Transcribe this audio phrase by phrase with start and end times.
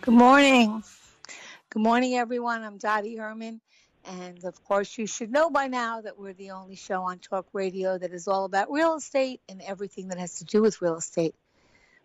[0.00, 0.84] Good morning.
[1.70, 2.62] Good morning, everyone.
[2.62, 3.60] I'm Dottie Herman.
[4.04, 7.46] And of course, you should know by now that we're the only show on talk
[7.52, 10.96] radio that is all about real estate and everything that has to do with real
[10.96, 11.34] estate,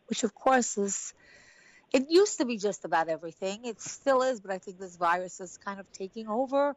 [0.08, 1.14] which, of course, is
[1.94, 3.64] it used to be just about everything.
[3.64, 6.76] It still is, but I think this virus is kind of taking over.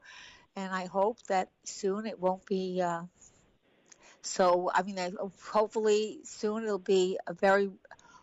[0.55, 2.83] And I hope that soon it won't be.
[2.83, 3.03] Uh,
[4.21, 5.13] so, I mean, I,
[5.51, 7.71] hopefully soon it'll be a very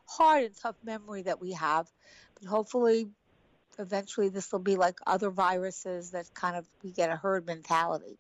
[0.06, 1.90] hard and tough memory that we have
[2.48, 3.08] hopefully
[3.80, 8.18] eventually this will be like other viruses that kind of we get a herd mentality.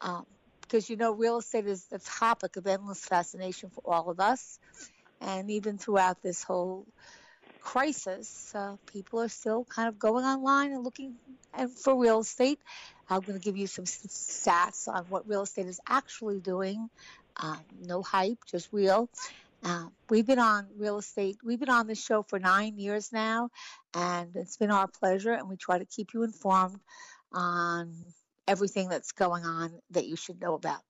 [0.00, 0.26] Um,
[0.62, 4.58] because you know real estate is the topic of endless fascination for all of us.
[5.20, 6.86] And even throughout this whole
[7.60, 11.14] crisis uh, people are still kind of going online and looking
[11.82, 12.60] for real estate.
[13.10, 16.90] I'm going to give you some stats on what real estate is actually doing.
[17.36, 19.08] Um, no hype just real
[19.64, 23.50] uh, we've been on real estate, we've been on this show for nine years now,
[23.94, 26.80] and it's been our pleasure, and we try to keep you informed
[27.32, 27.92] on
[28.46, 30.80] everything that's going on that you should know about.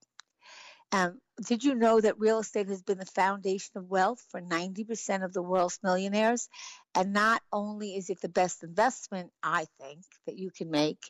[0.91, 5.25] Um, did you know that real estate has been the foundation of wealth for 90%
[5.25, 6.49] of the world's millionaires?
[6.95, 11.01] And not only is it the best investment, I think, that you can make,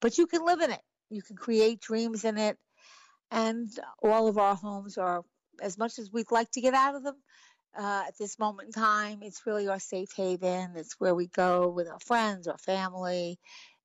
[0.00, 0.80] but you can live in it.
[1.10, 2.56] You can create dreams in it.
[3.30, 3.68] And
[4.02, 5.22] all of our homes are
[5.60, 7.16] as much as we'd like to get out of them
[7.78, 10.72] uh, at this moment in time, it's really our safe haven.
[10.76, 13.38] It's where we go with our friends, our family.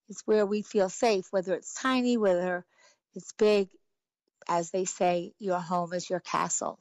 [0.10, 2.66] It's where we feel safe, whether it's tiny, whether
[3.16, 3.70] it's big.
[4.48, 6.78] As they say, your home is your castle.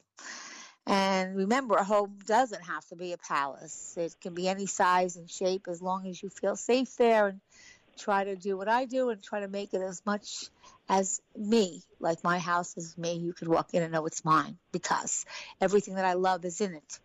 [0.85, 3.95] And remember, a home doesn't have to be a palace.
[3.97, 7.41] It can be any size and shape as long as you feel safe there and
[7.97, 10.49] try to do what I do and try to make it as much
[10.87, 13.13] as me, like my house is me.
[13.13, 15.25] You could walk in and know it's mine because
[15.59, 16.99] everything that I love is in it.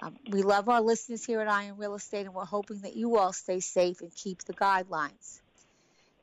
[0.00, 2.94] Um, we love our listeners here at Eye on Real Estate, and we're hoping that
[2.94, 5.40] you all stay safe and keep the guidelines.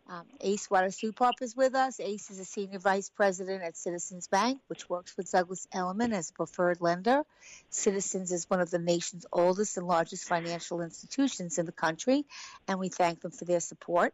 [0.08, 2.00] Um, Ace Water-Supop is with us.
[2.00, 6.30] Ace is a senior vice president at Citizens Bank, which works with Douglas Elliman as
[6.30, 7.24] a preferred lender.
[7.72, 12.24] Citizens is one of the nation's oldest and largest financial institutions in the country,
[12.68, 14.14] and we thank them for their support.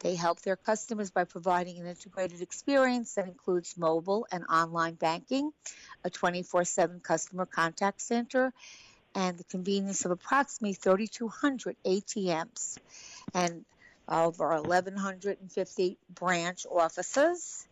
[0.00, 5.52] They help their customers by providing an integrated experience that includes mobile and online banking,
[6.04, 8.52] a 24 7 customer contact center,
[9.14, 12.78] and the convenience of approximately 3,200 ATMs.
[13.34, 13.64] And
[14.08, 17.66] over 1,150 branch offices.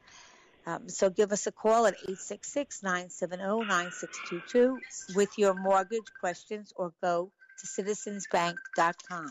[0.67, 4.79] Um, so give us a call at 866-970-9622
[5.15, 9.31] with your mortgage questions or go to citizensbank.com.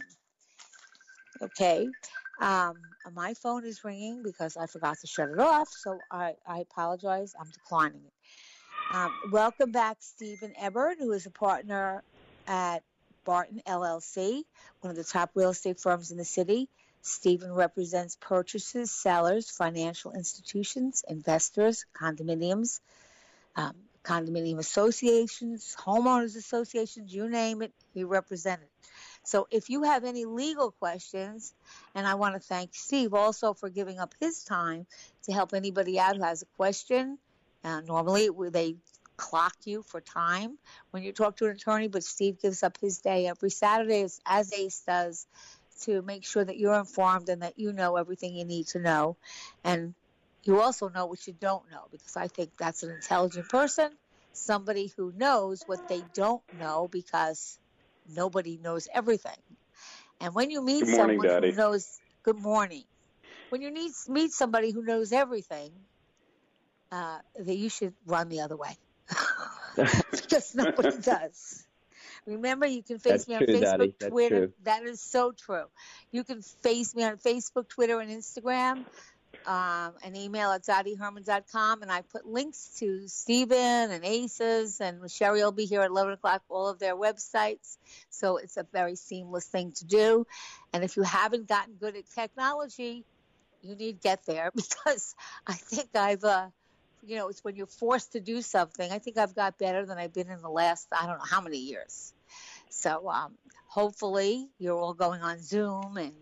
[1.42, 1.90] Okay.
[2.39, 2.77] Um,
[3.13, 7.33] my phone is ringing because I forgot to shut it off, so I, I apologize.
[7.39, 8.95] I'm declining it.
[8.95, 12.03] Um, welcome back, Stephen Ebert, who is a partner
[12.47, 12.83] at
[13.25, 14.44] Barton LLC,
[14.81, 16.69] one of the top real estate firms in the city.
[17.01, 22.79] Stephen represents purchasers, sellers, financial institutions, investors, condominiums,
[23.55, 28.68] um, condominium associations, homeowners associations, you name it, he represented.
[29.24, 31.54] So if you have any legal questions,
[31.96, 34.86] and I want to thank Steve also for giving up his time
[35.24, 37.18] to help anybody out who has a question.
[37.64, 38.75] Uh, normally they
[39.16, 40.58] clock you for time
[40.92, 44.20] when you talk to an attorney, but Steve gives up his day every Saturday, as,
[44.25, 45.25] as Ace does,
[45.81, 49.16] to make sure that you're informed and that you know everything you need to know.
[49.64, 49.94] And
[50.44, 53.92] you also know what you don't know because I think that's an intelligent person,
[54.34, 57.58] somebody who knows what they don't know because
[58.07, 59.38] nobody knows everything.
[60.21, 61.51] And when you meet morning, someone Dottie.
[61.51, 62.83] who knows, good morning.
[63.50, 65.71] When you need, meet somebody who knows everything,
[66.91, 68.77] uh, that you should run the other way
[70.11, 71.65] because nobody does.
[72.25, 74.39] Remember, you can face That's me on true, Facebook, Twitter.
[74.39, 74.53] true.
[74.63, 75.65] That is so true.
[76.11, 78.85] You can face me on Facebook, Twitter, and Instagram.
[79.45, 85.44] Um, an email at dottieherman.com, and I put links to Stephen and Aces, and Sherry
[85.44, 87.78] will be here at 11 o'clock, all of their websites.
[88.10, 90.25] So it's a very seamless thing to do.
[90.72, 93.04] And if you haven't gotten good at technology,
[93.62, 95.16] you need get there because
[95.48, 96.48] I think I've, uh,
[97.06, 98.92] you know, it's when you're forced to do something.
[98.92, 101.42] I think I've got better than I've been in the last, I don't know how
[101.42, 102.13] many years.
[102.69, 103.34] So um,
[103.68, 106.13] hopefully you're all going on Zoom and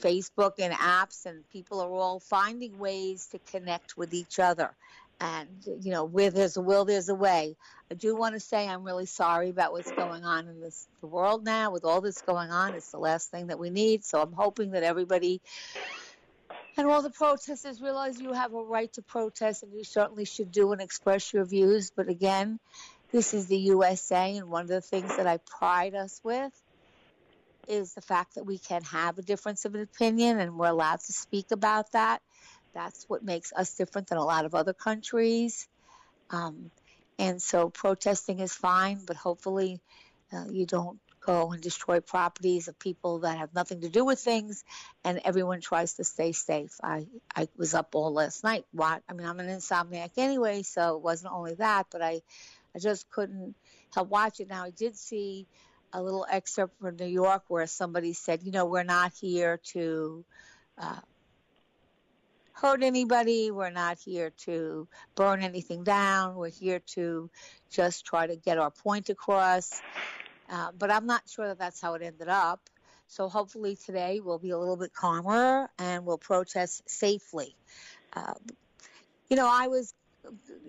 [0.00, 4.74] Facebook and apps, and people are all finding ways to connect with each other.
[5.20, 5.48] And,
[5.80, 7.56] you know, where there's a will, there's a way.
[7.90, 11.06] I do want to say I'm really sorry about what's going on in this the
[11.06, 12.74] world now with all this going on.
[12.74, 14.04] It's the last thing that we need.
[14.04, 15.40] So I'm hoping that everybody
[16.76, 20.50] and all the protesters realize you have a right to protest and you certainly should
[20.50, 21.92] do and express your views.
[21.94, 22.58] But again,
[23.12, 26.52] this is the USA, and one of the things that I pride us with
[27.68, 31.00] is the fact that we can have a difference of an opinion and we're allowed
[31.00, 32.22] to speak about that.
[32.74, 35.68] That's what makes us different than a lot of other countries.
[36.30, 36.70] Um,
[37.18, 39.80] and so protesting is fine, but hopefully
[40.32, 44.18] uh, you don't go and destroy properties of people that have nothing to do with
[44.18, 44.64] things
[45.04, 46.72] and everyone tries to stay safe.
[46.82, 47.06] I,
[47.36, 48.64] I was up all last night.
[48.72, 52.22] What I mean, I'm an insomniac anyway, so it wasn't only that, but I,
[52.74, 53.54] I just couldn't
[53.94, 54.48] help watch it.
[54.48, 55.46] Now I did see
[55.92, 60.24] a little excerpt from New York where somebody said, you know, we're not here to
[60.78, 61.00] uh,
[62.52, 63.50] hurt anybody.
[63.50, 66.36] We're not here to burn anything down.
[66.36, 67.30] We're here to
[67.70, 69.80] just try to get our point across.
[70.50, 72.60] Uh, but I'm not sure that that's how it ended up.
[73.08, 77.54] So hopefully today we'll be a little bit calmer and we'll protest safely.
[78.14, 78.34] Uh,
[79.28, 79.92] you know, I was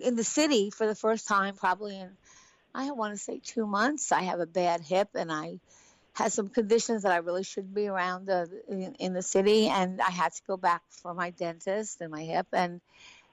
[0.00, 2.10] in the city for the first time probably in
[2.74, 4.10] I want to say two months.
[4.10, 5.60] I have a bad hip and I
[6.12, 9.68] had some conditions that I really shouldn't be around the, in, in the city.
[9.68, 12.46] And I had to go back for my dentist and my hip.
[12.52, 12.80] And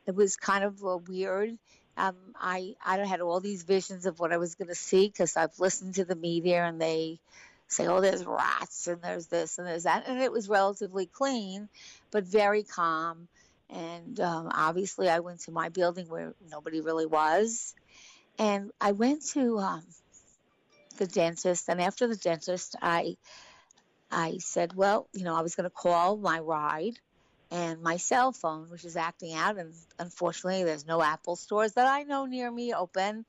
[0.06, 1.58] it was kind of uh, weird.
[1.98, 5.36] Um, I, I had all these visions of what I was going to see because
[5.36, 7.20] I've listened to the media and they
[7.68, 10.04] say, oh, there's rats and there's this and there's that.
[10.08, 11.68] And it was relatively clean,
[12.12, 13.28] but very calm.
[13.70, 17.74] And um, obviously, I went to my building where nobody really was
[18.38, 19.84] and I went to um,
[20.98, 23.18] the dentist, and after the dentist, I
[24.12, 27.00] I said, well, you know, I was going to call my ride,
[27.50, 31.88] and my cell phone, which is acting out, and unfortunately, there's no Apple stores that
[31.88, 33.26] I know near me open,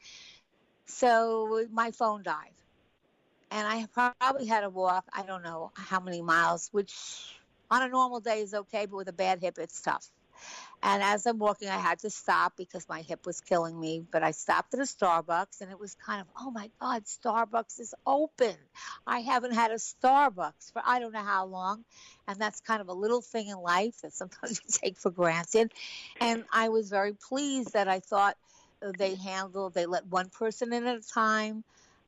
[0.86, 2.54] so my phone died,
[3.50, 5.04] and I probably had to walk.
[5.12, 6.94] I don't know how many miles, which
[7.70, 10.08] on a normal day is okay, but with a bad hip, it's tough.
[10.84, 14.04] And as I'm walking, I had to stop because my hip was killing me.
[14.10, 17.78] But I stopped at a Starbucks and it was kind of, oh my God, Starbucks
[17.78, 18.56] is open.
[19.06, 21.84] I haven't had a Starbucks for I don't know how long.
[22.26, 25.72] And that's kind of a little thing in life that sometimes you take for granted.
[26.20, 28.36] And I was very pleased that I thought
[28.98, 31.62] they handled, they let one person in at a time.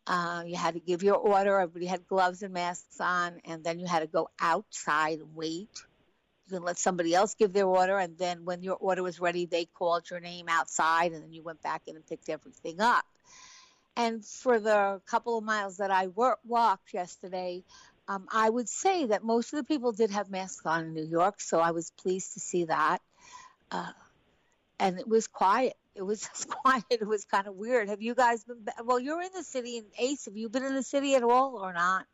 [0.06, 1.61] Uh, you had to give your order.
[1.61, 3.41] Everybody had gloves and masks on.
[3.44, 5.69] And then you had to go outside and wait
[6.46, 9.46] you can let somebody else give their order and then when your order was ready
[9.46, 13.05] they called your name outside and then you went back in and picked everything up.
[13.97, 17.62] And for the couple of miles that i wor- walked yesterday
[18.09, 21.07] um, i would say that most of the people did have masks on in new
[21.07, 23.00] york so i was pleased to see that.
[23.71, 23.92] Uh,
[24.78, 25.75] and it was quiet.
[25.95, 26.85] It was quiet.
[26.90, 27.88] It was kind of weird.
[27.88, 30.75] Have you guys been well you're in the city and ace have you been in
[30.75, 32.07] the city at all or not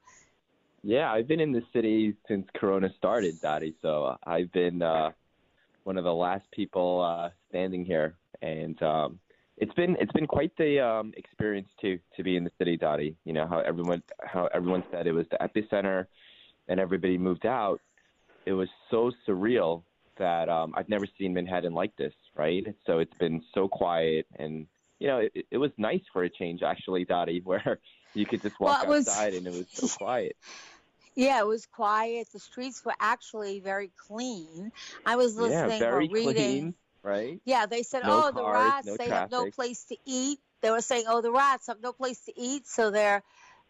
[0.83, 3.75] Yeah, I've been in the city since Corona started, Dottie.
[3.83, 5.11] So I've been uh,
[5.85, 9.19] one of the last people uh, standing here, and um,
[9.59, 13.15] it's been it's been quite the um, experience too to be in the city, Dottie.
[13.25, 16.07] You know how everyone how everyone said it was the epicenter,
[16.69, 17.81] and everybody moved out.
[18.47, 19.83] It was so surreal
[20.19, 22.65] that um, I've never seen Manhattan like this, right?
[22.87, 24.67] So it's been so quiet, and
[24.99, 27.79] you know it, it was nice for a change, actually, Dottie, where
[28.15, 30.37] you could just walk Well, it was- outside and it was so quiet.
[31.17, 32.29] Yeah, it was quiet.
[32.33, 34.71] The streets were actually very clean.
[35.05, 36.35] I was Yeah, listening very or reading.
[36.35, 37.41] clean, right?
[37.45, 40.39] Yeah, they said, No oh, the cars, rats, no they have no place to eat.
[40.63, 43.23] They were saying, oh, the rats have no place to eat, so they're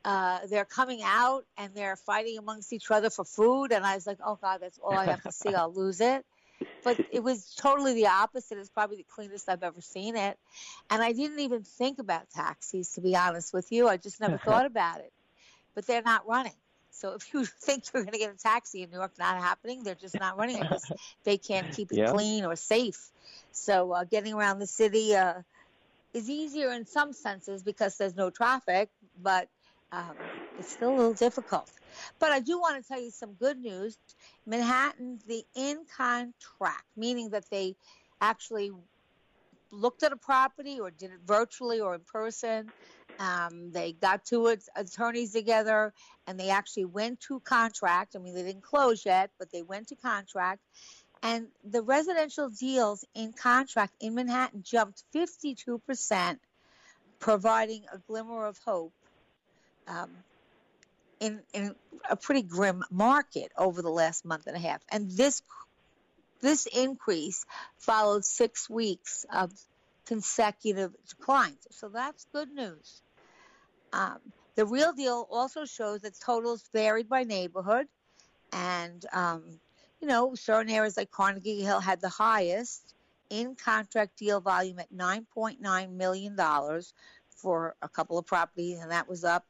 [0.05, 3.73] uh, they're coming out and they're fighting amongst each other for food.
[3.73, 5.55] And I was like, oh God, that's all I have to see.
[5.55, 6.25] I'll lose it.
[6.85, 8.59] But it was totally the opposite.
[8.59, 10.39] It's probably the cleanest I've ever seen it.
[10.91, 13.89] And I didn't even think about taxis, to be honest with you.
[13.89, 15.13] I just never thought about it.
[15.75, 16.57] But they're not running.
[16.91, 19.83] So if you think you're going to get a taxi in New York, not happening.
[19.83, 20.91] They're just not running it because
[21.25, 22.13] they can't keep it Yeah.
[22.13, 23.13] clean or safe.
[23.53, 25.43] So uh, getting around the city uh,
[26.15, 29.49] is easier in some senses because there's no traffic, but
[29.93, 30.17] um,
[30.57, 31.71] it's still a little difficult.
[32.19, 33.99] But I do want to tell you some good news.
[34.47, 37.77] Manhattan, the in contract, meaning that they
[38.21, 38.71] actually
[39.71, 42.71] looked at a property or did it virtually or in person.
[43.19, 45.93] Um, they got two attorneys together
[46.27, 48.17] and they actually went to contract.
[48.17, 50.61] I mean, they didn't close yet, but they went to contract.
[51.23, 56.39] And the residential deals in contract in Manhattan jumped 52%,
[57.19, 58.95] providing a glimmer of hope
[59.87, 60.11] um,
[61.21, 61.75] in, in
[62.09, 64.81] a pretty grim market over the last month and a half.
[64.91, 65.43] And this
[66.41, 67.45] this increase
[67.79, 69.53] followed six weeks of
[70.07, 71.67] consecutive declines.
[71.71, 73.03] So that's good news.
[73.93, 74.19] Um,
[74.55, 77.87] the real deal also shows that totals varied by neighborhood.
[78.53, 79.61] And, um,
[80.01, 82.95] you know, certain areas like Carnegie Hill had the highest
[83.29, 86.37] in contract deal volume at $9.9 million
[87.29, 89.47] for a couple of properties, and that was up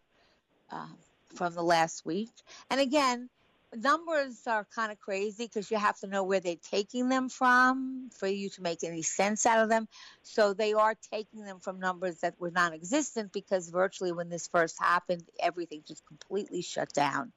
[0.71, 0.87] uh,
[1.35, 2.31] from the last week.
[2.71, 3.29] And again,
[3.75, 8.11] numbers are kind of crazy because you have to know where they're taking them from
[8.19, 9.87] for you to make any sense out of them.
[10.23, 14.49] So they are taking them from numbers that were non existent because virtually when this
[14.49, 17.33] first happened, everything just completely shut down.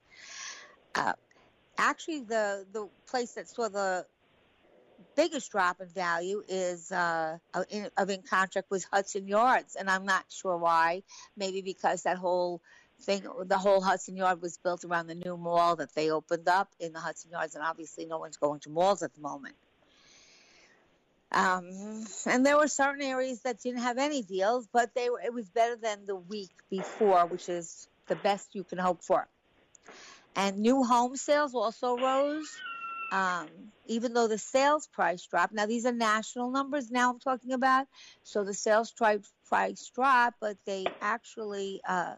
[0.96, 1.14] Uh,
[1.78, 4.06] actually, the, the place that saw the
[5.16, 7.38] biggest drop in value is uh,
[7.70, 11.04] in, of in contract was Hudson Yards, and I'm not sure why.
[11.38, 12.62] Maybe because that whole
[13.04, 16.70] thing, the whole Hudson Yard was built around the new mall that they opened up
[16.80, 19.56] in the Hudson Yards, and obviously no one's going to malls at the moment.
[21.32, 25.34] Um, and there were certain areas that didn't have any deals, but they were, it
[25.34, 29.28] was better than the week before, which is the best you can hope for.
[30.36, 32.50] And new home sales also rose,
[33.12, 33.48] um,
[33.88, 35.54] even though the sales price dropped.
[35.54, 36.92] Now these are national numbers.
[36.92, 37.88] Now I'm talking about,
[38.24, 42.16] so the sales price dropped, but they actually uh,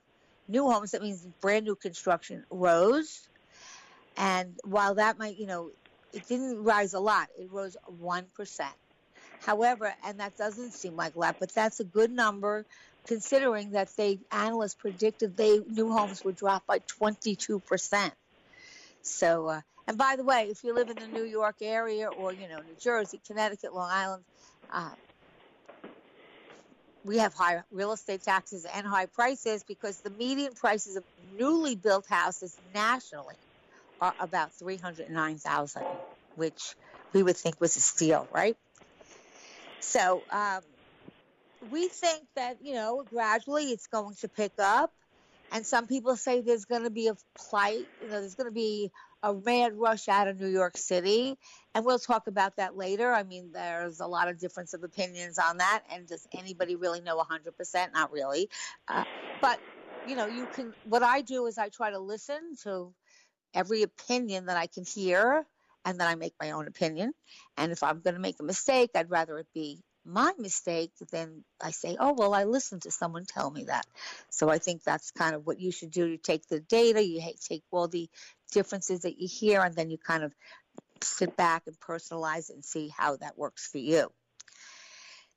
[0.48, 0.92] new homes.
[0.92, 3.28] That means brand new construction rose.
[4.18, 5.72] And while that might, you know,
[6.14, 8.74] it didn't rise a lot, it rose 1%.
[9.42, 12.66] However, and that doesn't seem like a lot, but that's a good number
[13.06, 18.12] considering that they analysts predicted they new homes would drop by 22%.
[19.02, 22.34] So, uh, and by the way, if you live in the New York area or,
[22.34, 24.24] you know, New Jersey, Connecticut, Long Island,
[24.72, 24.96] uh,
[27.06, 31.76] we have high real estate taxes and high prices because the median prices of newly
[31.76, 33.36] built houses nationally
[34.02, 35.84] are about 309,000,
[36.34, 36.76] which
[37.14, 38.56] we would think was a steal, right?
[39.80, 40.62] So, um,
[41.62, 44.92] we think that, you know, gradually it's going to pick up.
[45.52, 48.54] And some people say there's going to be a plight, you know, there's going to
[48.54, 48.92] be
[49.26, 51.36] a mad rush out of New York City.
[51.74, 53.12] And we'll talk about that later.
[53.12, 55.82] I mean, there's a lot of difference of opinions on that.
[55.92, 57.94] And does anybody really know 100%?
[57.94, 58.50] Not really.
[58.88, 59.04] Uh,
[59.42, 59.60] but,
[60.08, 62.94] you know, you can, what I do is I try to listen to
[63.56, 65.48] every opinion that I can hear
[65.86, 67.12] and then I make my own opinion.
[67.58, 71.44] And if I'm going to make a mistake, I'd rather it be my mistake then
[71.62, 73.86] I say, oh, well, I listened to someone tell me that.
[74.30, 76.06] So I think that's kind of what you should do.
[76.06, 78.10] You take the data, you take all the
[78.52, 80.34] differences that you hear, and then you kind of
[81.02, 84.12] sit back and personalize it and see how that works for you.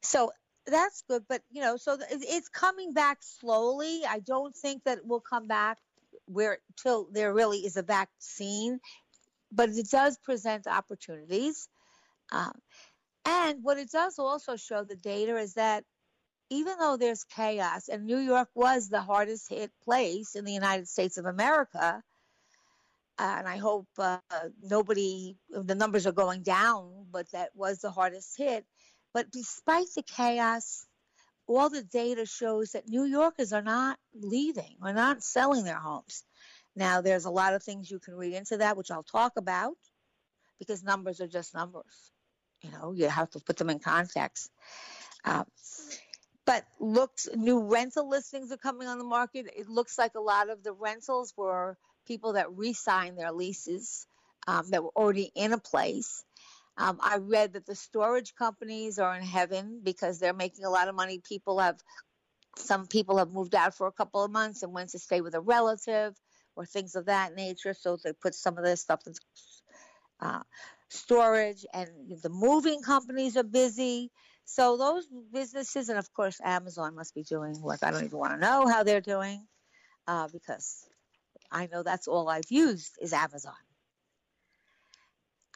[0.03, 0.33] So
[0.67, 1.25] that's good.
[1.29, 4.03] But, you know, so it's coming back slowly.
[4.09, 5.79] I don't think that it will come back
[6.27, 8.81] where till there really is a vaccine,
[9.51, 11.69] but it does present opportunities.
[12.31, 12.53] Um,
[13.29, 15.85] and what it does also show the data is that
[16.51, 20.89] even though there's chaos, and New York was the hardest hit place in the United
[20.89, 22.03] States of America,
[23.19, 24.19] and I hope uh,
[24.63, 28.65] nobody, the numbers are going down, but that was the hardest hit.
[29.13, 30.87] But despite the chaos,
[31.47, 36.25] all the data shows that New Yorkers are not leaving, are not selling their homes.
[36.77, 39.77] Now, there's a lot of things you can read into that, which I'll talk about,
[40.59, 42.13] because numbers are just numbers.
[42.63, 44.51] You know, you have to put them in context.
[45.25, 45.45] Uh,
[46.45, 49.47] but looks new rental listings are coming on the market.
[49.55, 54.07] It looks like a lot of the rentals were people that re-signed their leases
[54.47, 56.25] um, that were already in a place.
[56.79, 60.89] Um, I read that the storage companies are in heaven because they're making a lot
[60.89, 61.21] of money.
[61.29, 61.77] People have
[62.57, 65.35] some people have moved out for a couple of months and went to stay with
[65.35, 66.15] a relative
[66.57, 67.75] or things of that nature.
[67.75, 69.15] So they put some of their stuff in
[70.21, 70.43] uh,
[70.89, 71.89] storage, and
[72.23, 74.11] the moving companies are busy.
[74.45, 77.81] So those businesses, and of course, Amazon must be doing work.
[77.83, 79.47] I don't even want to know how they're doing
[80.07, 80.87] uh, because
[81.51, 83.53] I know that's all I've used is Amazon.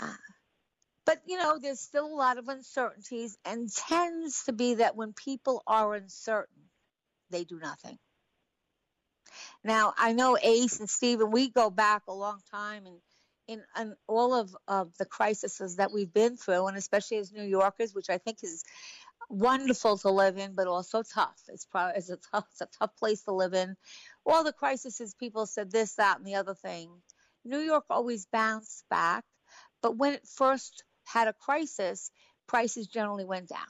[0.00, 0.14] Uh,
[1.06, 5.12] but you know, there's still a lot of uncertainties, and tends to be that when
[5.12, 6.62] people are uncertain,
[7.30, 7.98] they do nothing.
[9.64, 12.98] Now, I know Ace and Stephen, we go back a long time, and
[13.52, 17.44] in, in all of, of the crises that we've been through, and especially as New
[17.44, 18.64] Yorkers, which I think is
[19.28, 21.40] wonderful to live in, but also tough.
[21.49, 23.76] It's probably it's a tough, it's a tough place to live in.
[24.26, 26.90] All the crises, people said this, that, and the other thing.
[27.44, 29.25] New York always bounced back,
[29.82, 32.11] but when it first had a crisis,
[32.47, 33.61] prices generally went down.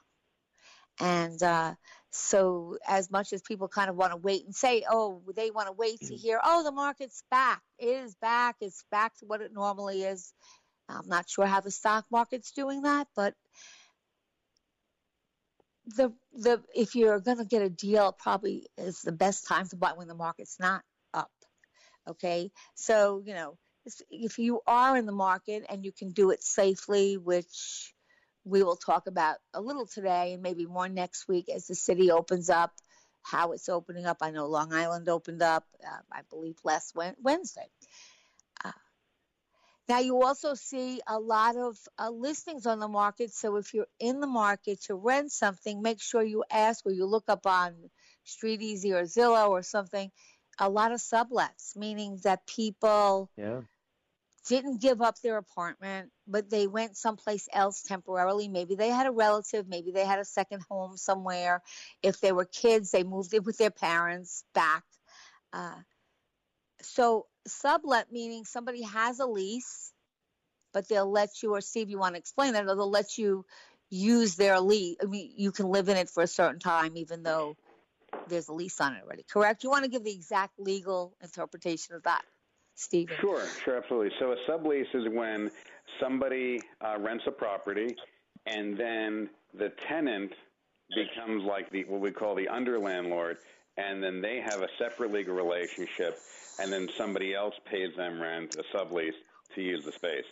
[1.01, 1.75] And uh,
[2.15, 5.69] so, as much as people kind of want to wait and say, oh, they want
[5.69, 7.63] to wait to hear, oh, the market's back.
[7.79, 8.57] It is back.
[8.61, 10.35] It's back to what it normally is.
[10.91, 13.35] I'm not sure how the stock market's doing that, but
[15.87, 19.77] the the if you're going to get a deal, probably is the best time to
[19.77, 20.83] buy when the market's not
[21.15, 21.31] up.
[22.07, 23.57] Okay, so you know
[24.11, 27.95] if you are in the market and you can do it safely, which
[28.45, 32.11] we will talk about a little today and maybe more next week as the city
[32.11, 32.73] opens up,
[33.23, 34.19] how it's opening up.
[34.21, 37.69] I know Long Island opened up, uh, I believe, last Wednesday.
[38.65, 38.73] Uh,
[39.89, 43.33] now, you also see a lot of uh, listings on the market.
[43.33, 47.07] So, if you're in the market to rent something, make sure you ask or you
[47.07, 47.75] look up on
[48.27, 50.11] StreetEasy or Zillow or something.
[50.59, 53.61] A lot of sublets, meaning that people yeah
[54.49, 58.49] didn't give up their apartment, but they went someplace else temporarily.
[58.49, 61.63] Maybe they had a relative, maybe they had a second home somewhere.
[62.03, 64.85] If they were kids, they moved in with their parents back.
[65.53, 65.81] Uh,
[66.83, 69.93] so, sublet meaning somebody has a lease,
[70.73, 73.45] but they'll let you, or Steve, you want to explain that, or they'll let you
[73.91, 74.97] use their lease.
[75.03, 77.57] I mean, you can live in it for a certain time, even though
[78.29, 79.25] there's a lease on it already.
[79.31, 79.63] Correct?
[79.63, 82.23] You want to give the exact legal interpretation of that?
[82.75, 83.17] Stephen?
[83.21, 84.13] Sure, sure, absolutely.
[84.19, 85.51] So a sublease is when
[86.01, 87.97] somebody uh, rents a property
[88.47, 90.33] and then the tenant
[90.95, 93.37] becomes like the what we call the underlandlord,
[93.77, 96.19] and then they have a separate legal relationship,
[96.59, 99.15] and then somebody else pays them rent, a sublease,
[99.55, 100.25] to use the space.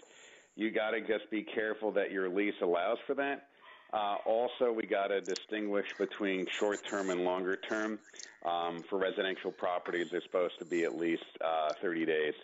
[0.57, 3.48] You got to just be careful that your lease allows for that.
[3.92, 7.98] Uh, also, we got to distinguish between short term and longer term.
[8.44, 12.35] Um, for residential properties, they're supposed to be at least uh, 30 days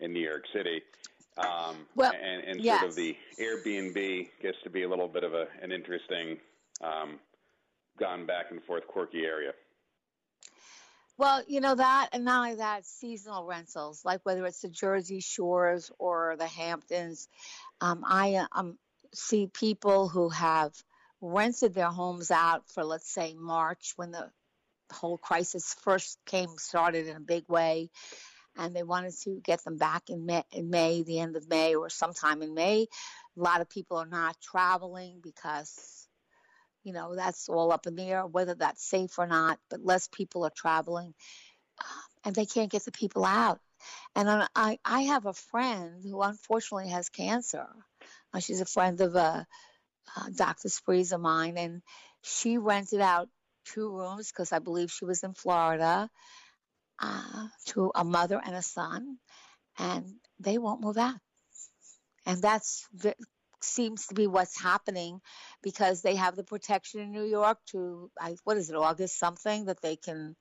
[0.00, 0.82] in New York City.
[1.36, 2.80] Um, well, and, and yes.
[2.80, 6.38] sort of the Airbnb gets to be a little bit of a, an interesting,
[6.80, 7.18] um,
[7.98, 9.52] gone back and forth, quirky area.
[11.16, 15.20] Well, you know that, and not only that, seasonal rentals, like whether it's the Jersey
[15.20, 17.28] Shores or the Hamptons.
[17.80, 18.78] Um, I um,
[19.12, 20.72] see people who have
[21.24, 24.30] rented their homes out for, let's say, March when the
[24.92, 27.90] whole crisis first came started in a big way,
[28.56, 31.74] and they wanted to get them back in May, in May, the end of May,
[31.74, 32.86] or sometime in May.
[33.36, 36.06] A lot of people are not traveling because,
[36.84, 39.58] you know, that's all up in the air whether that's safe or not.
[39.70, 41.14] But less people are traveling,
[42.24, 43.60] and they can't get the people out.
[44.14, 47.66] And I, I have a friend who unfortunately has cancer.
[48.32, 49.46] Uh, she's a friend of a,
[50.16, 50.68] uh, Dr.
[50.68, 51.82] Spree's of mine, and
[52.22, 53.28] she rented out
[53.64, 56.10] two rooms because I believe she was in Florida
[57.00, 59.18] uh, to a mother and a son,
[59.78, 60.06] and
[60.38, 61.18] they won't move out.
[62.26, 62.88] And that's
[63.64, 65.20] seems to be what's happening
[65.62, 69.66] because they have the protection in New York to I, what is it August something
[69.66, 70.36] that they can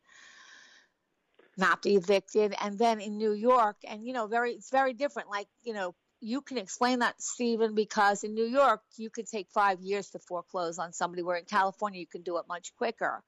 [1.58, 5.30] not be evicted and then in New York and you know very it's very different
[5.30, 9.49] like you know you can explain that, Stephen, because in New York, you could take
[9.53, 13.21] five years to foreclose on somebody, where in California, you can do it much quicker.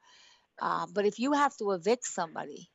[0.62, 2.70] Um, but if you have to evict somebody,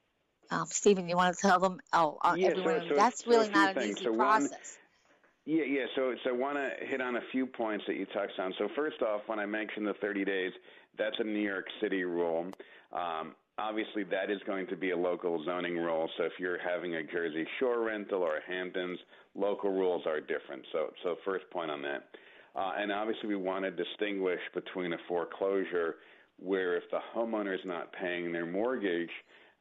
[0.51, 3.31] um, Stephen, you want to tell them, oh, uh, yeah, everyone, so, so, that's so
[3.31, 3.97] really not an things.
[3.97, 4.51] easy so process.
[4.51, 5.87] One, yeah, yeah.
[5.97, 8.53] So, so I want to hit on a few points that you touched on.
[8.59, 10.53] So, first off, when I mentioned the 30 days,
[10.99, 12.51] that's a New York City rule.
[12.93, 16.09] Um, obviously, that is going to be a local zoning rule.
[16.17, 18.99] So, if you're having a Jersey Shore rental or a Hamptons,
[19.35, 20.65] local rules are different.
[20.73, 22.09] So, so first point on that.
[22.57, 25.97] Uh, and obviously, we want to distinguish between a foreclosure
[26.39, 29.11] where if the homeowner is not paying their mortgage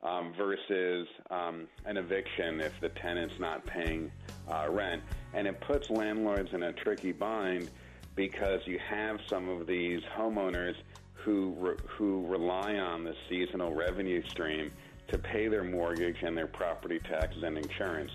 [0.02, 4.12] um, versus um, an eviction if the tenant's not paying
[4.50, 5.04] uh, rent.
[5.34, 7.70] And it puts landlords in a tricky bind
[8.16, 10.76] because you have some of these homeowners
[11.24, 14.72] who re- who rely on the seasonal revenue stream
[15.10, 18.12] to pay their mortgage and their property taxes and insurance.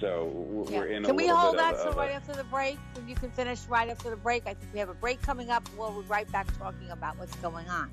[0.00, 0.96] So we're yeah.
[0.96, 2.78] in Can a we hold that till right after the break?
[2.94, 4.42] When you can finish right after the break.
[4.46, 5.68] I think we have a break coming up.
[5.76, 7.90] We'll be right back talking about what's going on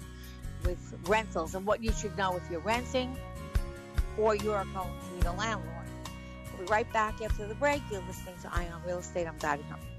[0.66, 3.18] with rentals and what you should know if you're renting
[4.18, 5.88] or you're going to be the landlord.
[6.52, 7.82] We'll be right back after the break.
[7.92, 9.28] You're listening to Eye on Real Estate.
[9.28, 9.93] I'm Dottie Herman.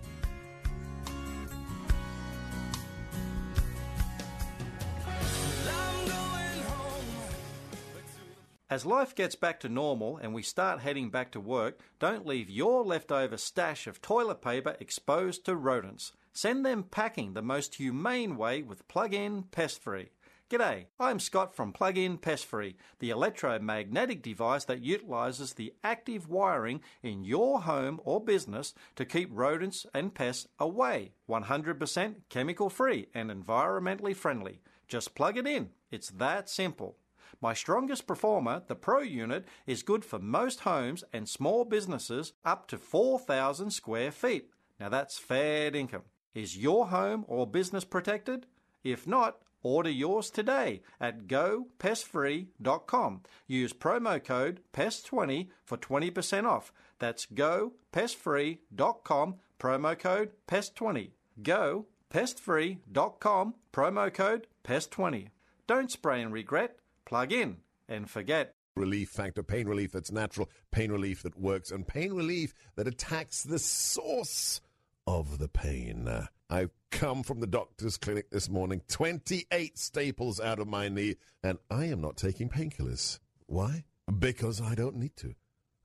[8.70, 12.48] As life gets back to normal and we start heading back to work, don't leave
[12.48, 16.12] your leftover stash of toilet paper exposed to rodents.
[16.33, 20.09] Send them packing the most humane way with Plug In Pest Free.
[20.48, 26.31] G'day, I'm Scott from Plug In Pest Free, the electromagnetic device that utilizes the active
[26.31, 31.12] wiring in your home or business to keep rodents and pests away.
[31.29, 34.62] 100% chemical free and environmentally friendly.
[34.88, 35.68] Just plug it in.
[35.90, 36.96] It's that simple.
[37.40, 42.66] My strongest performer, the Pro unit, is good for most homes and small businesses up
[42.68, 44.50] to 4,000 square feet.
[44.80, 46.02] Now that's fair income.
[46.34, 48.46] Is your home or business protected?
[48.82, 53.22] If not, order yours today at gopestfree.com.
[53.46, 56.72] Use promo code PEST20 for 20% off.
[56.98, 61.10] That's gopestfree.com, promo code PEST20.
[61.42, 65.28] Gopestfree.com, promo code PEST20.
[65.66, 68.54] Don't spray and regret plug in and forget.
[68.76, 73.44] Relief factor, pain relief that's natural, pain relief that works, and pain relief that attacks
[73.44, 74.60] the source
[75.06, 76.08] of the pain.
[76.50, 81.58] I've come from the doctor's clinic this morning, 28 staples out of my knee, and
[81.70, 83.20] I am not taking painkillers.
[83.46, 83.84] Why?
[84.18, 85.34] Because I don't need to.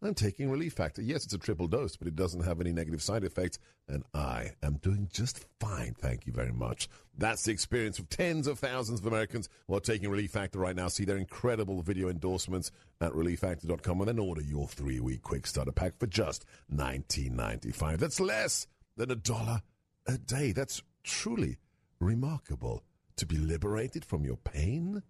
[0.02, 1.02] I'm taking Relief Factor.
[1.02, 3.60] Yes, it's a triple dose, but it doesn't have any negative side effects,
[3.90, 5.94] and I am doing just fine.
[5.94, 6.88] Thank you very much.
[7.18, 10.76] That's the experience of tens of thousands of Americans who are taking Relief Factor right
[10.76, 10.88] now.
[10.88, 15.74] See their incredible video endorsements at relieffactor.com and then order your three week quick starter
[15.74, 17.98] pack for just $19.95.
[17.98, 19.62] That's less than a dollar
[20.08, 20.54] a day.
[20.54, 21.58] That's truly
[22.00, 22.84] remarkable.
[23.18, 25.04] To be liberated from your pain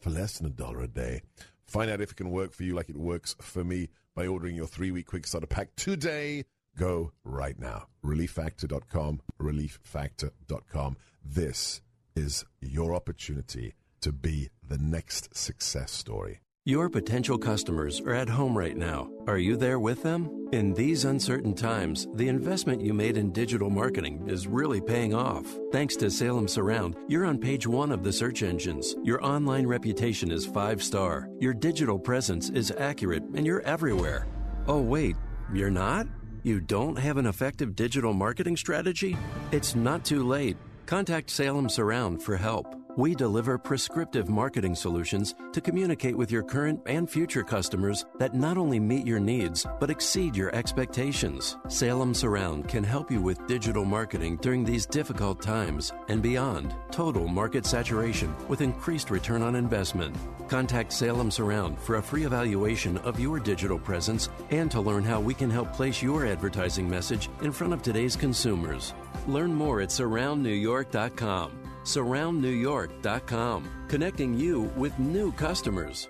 [0.00, 1.22] for less than a dollar a day.
[1.64, 4.56] Find out if it can work for you like it works for me by ordering
[4.56, 6.44] your three week quick starter pack today.
[6.76, 7.86] Go right now.
[8.04, 9.20] ReliefFactor.com.
[9.40, 10.96] ReliefFactor.com.
[11.24, 11.80] This
[12.16, 16.40] is your opportunity to be the next success story.
[16.64, 19.10] Your potential customers are at home right now.
[19.26, 20.46] Are you there with them?
[20.52, 25.44] In these uncertain times, the investment you made in digital marketing is really paying off.
[25.72, 28.94] Thanks to Salem Surround, you're on page one of the search engines.
[29.02, 31.28] Your online reputation is five star.
[31.40, 34.28] Your digital presence is accurate, and you're everywhere.
[34.68, 35.16] Oh, wait,
[35.52, 36.06] you're not?
[36.44, 39.16] You don't have an effective digital marketing strategy?
[39.50, 40.56] It's not too late.
[40.86, 42.81] Contact Salem Surround for help.
[42.94, 48.58] We deliver prescriptive marketing solutions to communicate with your current and future customers that not
[48.58, 51.56] only meet your needs, but exceed your expectations.
[51.68, 56.74] Salem Surround can help you with digital marketing during these difficult times and beyond.
[56.90, 60.14] Total market saturation with increased return on investment.
[60.48, 65.18] Contact Salem Surround for a free evaluation of your digital presence and to learn how
[65.18, 68.92] we can help place your advertising message in front of today's consumers.
[69.26, 76.08] Learn more at surroundnewyork.com surroundnewyork.com, connecting you with new customers.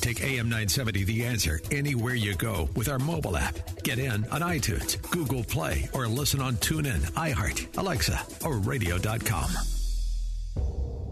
[0.00, 3.82] Take AM 970 The Answer anywhere you go with our mobile app.
[3.82, 9.50] Get in on iTunes, Google Play, or listen on TuneIn, iHeart, Alexa, or radio.com.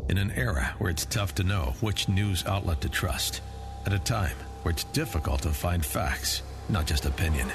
[0.08, 3.42] In an era where it's tough to know which news outlet to trust,
[3.84, 7.48] at a time where it's difficult to find facts, not just opinion,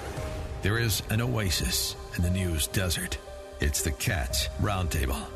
[0.61, 3.17] there is an oasis in the news desert.
[3.59, 5.32] It's the Cats Roundtable.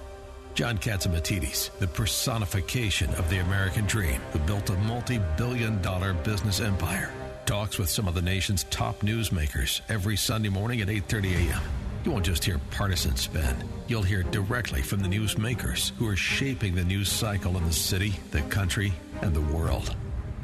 [0.58, 6.62] John Catsimatidis, the personification of the American dream, who built a multi billion dollar business
[6.62, 7.12] empire,
[7.46, 11.62] talks with some of the nation's top newsmakers every Sunday morning at 8.30 a.m.
[12.04, 13.56] You won't just hear partisan spin.
[13.88, 18.15] You'll hear directly from the newsmakers who are shaping the news cycle in the city,
[18.32, 19.96] the country, and the world.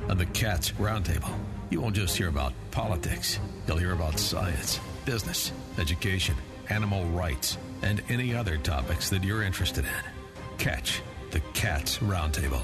[0.09, 1.33] On the Cats Roundtable,
[1.71, 3.39] you won't just hear about politics.
[3.65, 6.35] You'll hear about science, business, education,
[6.69, 10.57] animal rights, and any other topics that you're interested in.
[10.57, 12.63] Catch the Cats Roundtable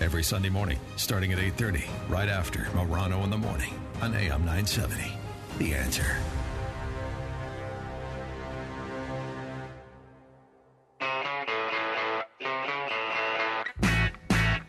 [0.00, 5.12] every Sunday morning starting at 8:30 right after Morano in the morning on AM 970.
[5.58, 6.16] The answer.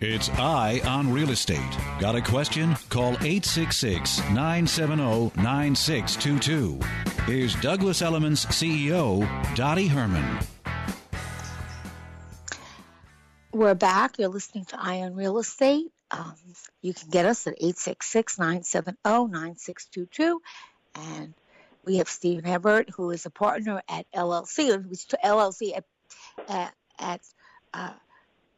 [0.04, 1.78] It's Eye on Real Estate.
[2.00, 2.76] Got a question?
[2.90, 6.80] Call 866 970 9622.
[7.28, 10.40] Here's Douglas Elliman's CEO, Dottie Herman.
[13.54, 14.18] We're back.
[14.18, 15.92] You're listening to Eye on Real Estate.
[16.10, 16.34] Um,
[16.82, 20.42] you can get us at 866 970 9622.
[20.96, 21.34] And
[21.86, 25.86] we have Stephen Hebert, who is a partner at LLC, which LLC at,
[26.50, 27.22] at, at
[27.74, 27.94] uh,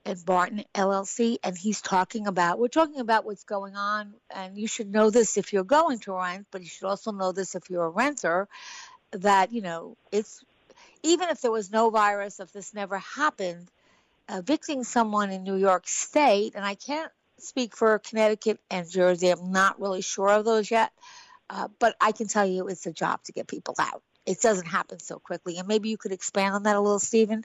[0.06, 4.68] and Barton LLC, and he's talking about we're talking about what's going on, and you
[4.68, 7.70] should know this if you're going to rent, but you should also know this if
[7.70, 8.48] you're a renter,
[9.12, 10.44] that you know it's
[11.04, 13.70] even if there was no virus, if this never happened,
[14.30, 19.52] evicting someone in New York State, and I can't speak for Connecticut and Jersey, I'm
[19.52, 20.92] not really sure of those yet,
[21.50, 24.02] uh, but I can tell you it's a job to get people out.
[24.26, 27.44] It doesn't happen so quickly, and maybe you could expand on that a little, Stephen.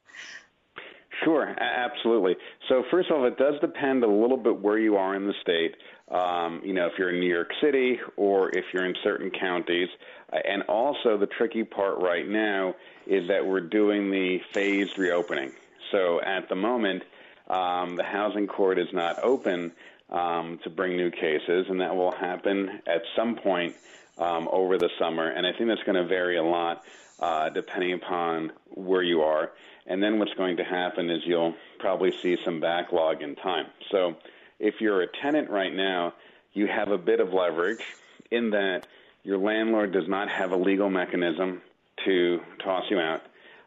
[1.25, 2.37] Sure, absolutely.
[2.69, 5.35] So first of all, it does depend a little bit where you are in the
[5.43, 5.75] state.
[6.11, 9.89] Um, you know, if you're in New York City or if you're in certain counties.
[10.33, 12.75] Uh, and also, the tricky part right now
[13.07, 15.53] is that we're doing the phased reopening.
[15.91, 17.03] So at the moment,
[17.49, 19.73] um, the housing court is not open
[20.11, 23.75] um, to bring new cases, and that will happen at some point
[24.19, 25.29] um, over the summer.
[25.29, 26.83] And I think that's going to vary a lot
[27.21, 29.51] uh, depending upon where you are.
[29.89, 33.67] And then what's going to happen is you'll probably see some backlog in time.
[33.91, 34.17] So
[34.61, 36.13] if you're a tenant right now,
[36.53, 37.83] you have a bit of leverage
[38.31, 38.87] in that
[39.25, 41.63] your landlord does not have a legal mechanism
[42.05, 43.23] to toss you out.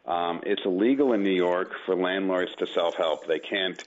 [0.06, 3.26] Um, it's illegal in New York for landlords to self help.
[3.26, 3.82] They can't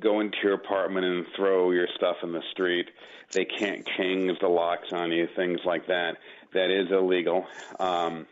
[0.00, 2.90] go into your apartment and throw your stuff in the street.
[3.32, 6.16] They can't change the locks on you, things like that.
[6.54, 7.46] That is illegal.
[7.78, 8.26] Um,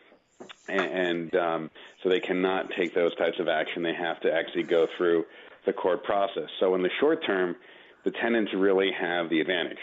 [0.68, 1.70] and, um,
[2.02, 3.82] so they cannot take those types of action.
[3.82, 5.24] They have to actually go through
[5.64, 6.48] the court process.
[6.60, 7.56] So in the short term,
[8.04, 9.78] the tenants really have the advantage.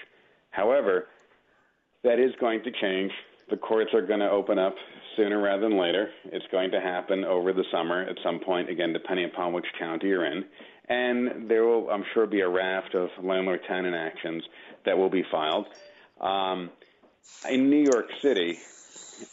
[0.51, 1.07] However,
[2.03, 3.11] that is going to change.
[3.49, 4.75] The courts are going to open up
[5.15, 6.09] sooner rather than later.
[6.25, 10.07] It's going to happen over the summer at some point, again, depending upon which county
[10.07, 10.45] you're in.
[10.89, 14.43] And there will, I'm sure, be a raft of landlord tenant actions
[14.85, 15.67] that will be filed.
[16.19, 16.69] Um,
[17.49, 18.59] in New York City,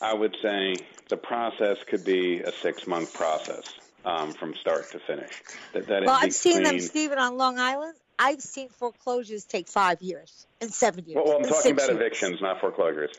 [0.00, 0.74] I would say
[1.10, 5.42] the process could be a six month process um, from start to finish.
[5.72, 7.94] That, that well, I've seen them, Stephen, on Long Island.
[8.18, 11.16] I've seen foreclosures take five years and seven years.
[11.16, 12.00] Well, well I'm talking about years.
[12.00, 13.12] evictions, not foreclosures.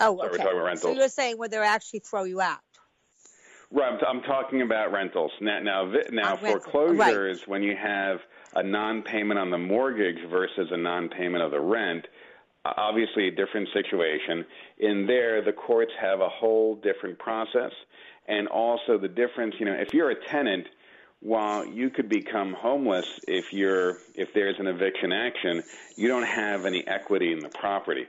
[0.00, 0.26] Oh, okay.
[0.26, 0.82] So we're talking about rentals.
[0.82, 2.58] So you're saying where they actually throw you out?
[3.70, 3.92] Right.
[3.92, 5.60] I'm, I'm talking about rentals now.
[5.60, 8.20] Now, now foreclosure is when you have
[8.54, 12.06] a non-payment on the mortgage versus a non-payment of the rent.
[12.76, 14.44] Obviously, a different situation.
[14.78, 17.72] In there, the courts have a whole different process,
[18.26, 19.54] and also the difference.
[19.58, 20.66] You know, if you're a tenant,
[21.20, 25.62] while you could become homeless if you're if there's an eviction action,
[25.96, 28.06] you don't have any equity in the property.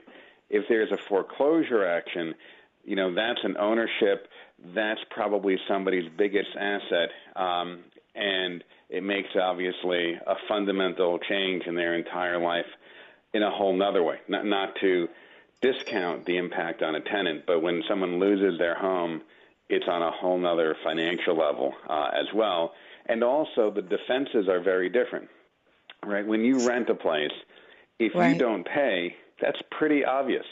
[0.48, 2.34] If there's a foreclosure action,
[2.84, 4.28] you know that's an ownership.
[4.74, 7.80] That's probably somebody's biggest asset, um,
[8.14, 12.66] and it makes obviously a fundamental change in their entire life
[13.32, 14.18] in a whole nother way.
[14.28, 15.08] Not not to
[15.62, 19.22] discount the impact on a tenant, but when someone loses their home,
[19.68, 22.72] it's on a whole nother financial level uh, as well.
[23.06, 25.28] And also, the defenses are very different,
[26.04, 26.26] right?
[26.26, 27.32] When you rent a place,
[27.98, 28.32] if right.
[28.32, 30.46] you don't pay, that's pretty obvious.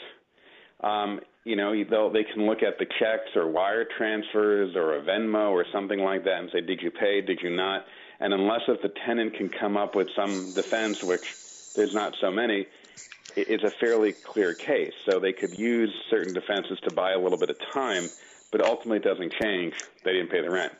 [0.81, 5.51] Um, you know, they can look at the checks or wire transfers or a Venmo
[5.51, 7.21] or something like that and say, did you pay?
[7.21, 7.85] Did you not?
[8.19, 11.35] And unless if the tenant can come up with some defense, which
[11.79, 12.67] there's not so many,
[13.37, 14.91] it's a fairly clear case.
[15.09, 18.09] So they could use certain defenses to buy a little bit of time,
[18.51, 19.73] but ultimately it doesn't change.
[20.03, 20.73] They didn't pay the rent.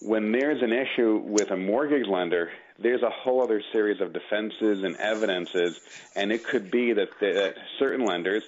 [0.00, 4.82] When there's an issue with a mortgage lender, there's a whole other series of defenses
[4.82, 5.78] and evidences,
[6.16, 8.44] and it could be that, that certain lenders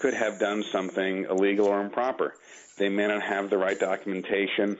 [0.00, 2.34] could have done something illegal or improper.
[2.78, 4.78] They may not have the right documentation.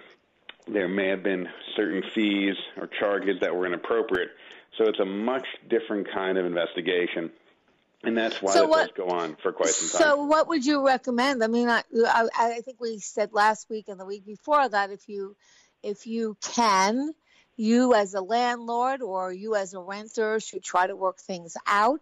[0.67, 4.31] There may have been certain fees or charges that were inappropriate.
[4.79, 7.31] So it's a much different kind of investigation.
[8.05, 10.17] And that's why so it what, does go on for quite some time.
[10.17, 11.43] So, what would you recommend?
[11.43, 14.91] I mean, I, I, I think we said last week and the week before that
[14.93, 15.37] if you,
[15.83, 17.13] if you can,
[17.57, 22.01] you as a landlord or you as a renter should try to work things out.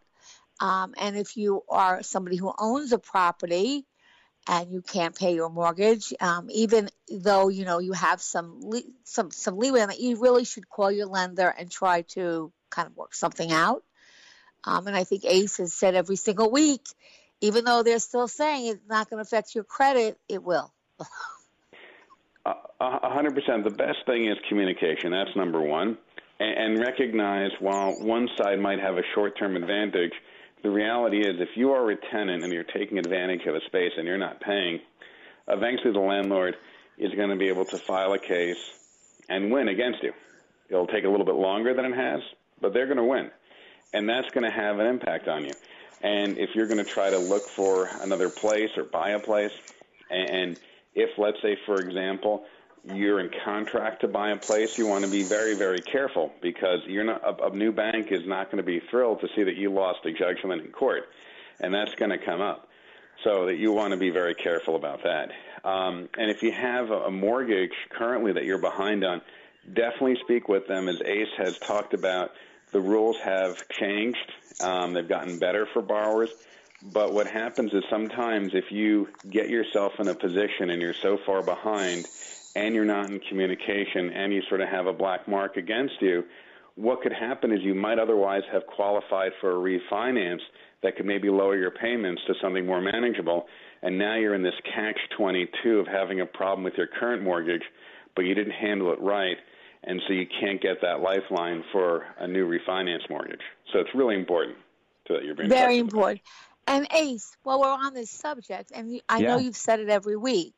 [0.61, 3.87] Um, and if you are somebody who owns a property
[4.47, 8.83] and you can't pay your mortgage, um, even though you know you have some le-
[9.05, 12.87] some some leeway on that, you really should call your lender and try to kind
[12.87, 13.83] of work something out.
[14.65, 16.83] Um, and I think ACE has said every single week,
[17.41, 20.73] even though they're still saying it's not going to affect your credit, it will.
[22.79, 23.65] A hundred percent.
[23.65, 25.11] The best thing is communication.
[25.11, 25.97] That's number one,
[26.39, 30.13] and, and recognize while one side might have a short-term advantage,
[30.63, 33.93] the reality is if you are a tenant and you're taking advantage of a space
[33.97, 34.81] and you're not paying,
[35.49, 36.55] eventually the landlord
[36.99, 38.59] is going to be able to file a case
[39.29, 40.13] and win against you.
[40.69, 42.21] It'll take a little bit longer than it has,
[42.61, 43.31] but they're going to win,
[43.93, 45.55] and that's going to have an impact on you.
[46.03, 49.53] And if you're going to try to look for another place or buy a place,
[50.11, 50.57] and
[50.95, 52.45] if let's say for example
[52.95, 56.81] you're in contract to buy a place, you want to be very, very careful because
[56.87, 59.57] you're not a, a new bank is not going to be thrilled to see that
[59.57, 61.09] you lost a judgment in court,
[61.59, 62.69] and that's going to come up.
[63.25, 65.31] So that you want to be very careful about that.
[65.65, 69.23] Um, and if you have a, a mortgage currently that you're behind on,
[69.73, 70.87] definitely speak with them.
[70.87, 72.33] As Ace has talked about,
[72.73, 74.33] the rules have changed.
[74.61, 76.31] Um, they've gotten better for borrowers.
[76.83, 81.19] But what happens is sometimes if you get yourself in a position and you're so
[81.25, 82.07] far behind
[82.55, 86.25] and you're not in communication and you sort of have a black mark against you,
[86.75, 90.41] what could happen is you might otherwise have qualified for a refinance
[90.83, 93.47] that could maybe lower your payments to something more manageable.
[93.83, 97.63] And now you're in this catch 22 of having a problem with your current mortgage,
[98.15, 99.39] but you didn't handle it right.
[99.87, 103.41] And so you can't get that lifeline for a new refinance mortgage.
[103.73, 104.57] So it's really important
[105.09, 106.21] that you're being very important.
[106.67, 109.29] And Ace, while we're on this subject, and I yeah.
[109.29, 110.55] know you've said it every week,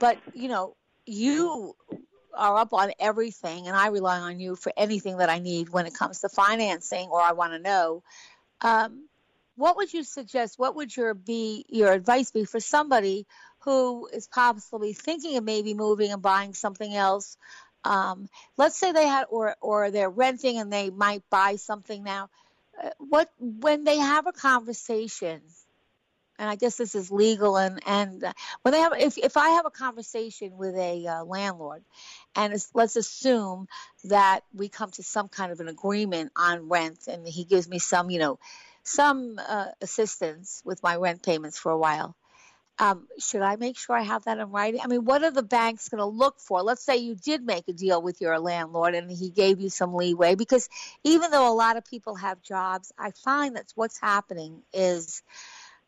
[0.00, 0.74] but you know,
[1.06, 1.76] you
[2.34, 5.86] are up on everything, and I rely on you for anything that I need when
[5.86, 8.02] it comes to financing or I want to know.
[8.60, 9.08] Um,
[9.54, 10.58] what would you suggest?
[10.58, 13.26] What would your be your advice be for somebody
[13.60, 17.36] who is possibly thinking of maybe moving and buying something else?
[17.84, 22.28] Um, let's say they had, or or they're renting and they might buy something now.
[22.98, 25.40] What when they have a conversation
[26.38, 29.50] and I guess this is legal and and uh, when they have if if I
[29.50, 31.82] have a conversation with a uh, landlord
[32.36, 33.66] and let's assume
[34.04, 37.78] that we come to some kind of an agreement on rent and he gives me
[37.78, 38.38] some you know
[38.84, 42.14] some uh, assistance with my rent payments for a while
[42.78, 44.80] um, should I make sure I have that in writing?
[44.82, 46.62] I mean, what are the banks going to look for?
[46.62, 49.94] Let's say you did make a deal with your landlord and he gave you some
[49.94, 50.68] leeway, because
[51.02, 55.22] even though a lot of people have jobs, I find that what's happening is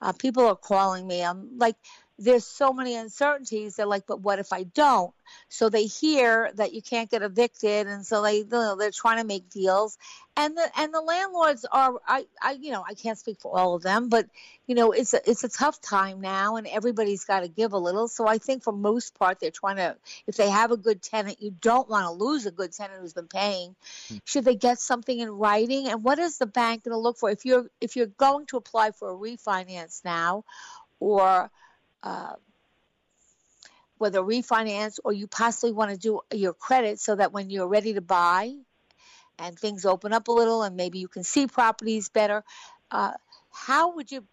[0.00, 1.22] uh, people are calling me.
[1.22, 1.76] I'm like,
[2.18, 3.76] there's so many uncertainties.
[3.76, 5.12] They're like, but what if I don't?
[5.48, 9.48] So they hear that you can't get evicted, and so they they're trying to make
[9.48, 9.96] deals.
[10.40, 13.74] And the and the landlords are I, I you know I can't speak for all
[13.74, 14.26] of them, but
[14.66, 17.78] you know it's a it's a tough time now, and everybody's got to give a
[17.78, 18.08] little.
[18.08, 21.42] So I think for most part they're trying to if they have a good tenant,
[21.42, 23.76] you don't want to lose a good tenant who's been paying.
[24.08, 24.16] Hmm.
[24.24, 25.88] Should they get something in writing?
[25.88, 28.56] And what is the bank going to look for if you're if you're going to
[28.56, 30.44] apply for a refinance now,
[31.00, 31.50] or
[32.02, 32.32] uh,
[33.98, 37.92] whether refinance or you possibly want to do your credit so that when you're ready
[37.92, 38.54] to buy
[39.40, 42.44] and things open up a little and maybe you can see properties better,
[42.90, 43.12] uh,
[43.50, 44.24] how would you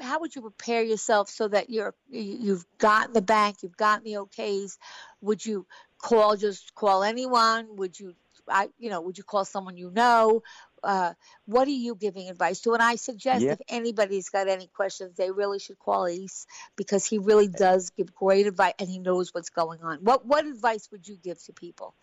[0.00, 4.14] how would you prepare yourself so that you're you've gotten the bank, you've gotten the
[4.14, 4.76] OKs?
[5.22, 5.66] Would you
[5.98, 7.76] call just call anyone?
[7.76, 8.14] Would you
[8.48, 10.42] I you know would you call someone you know?
[10.86, 11.14] uh,
[11.46, 12.72] what are you giving advice to?
[12.72, 13.52] And I suggest yeah.
[13.52, 18.14] if anybody's got any questions, they really should call Ace because he really does give
[18.14, 19.98] great advice and he knows what's going on.
[20.02, 21.94] What what advice would you give to people?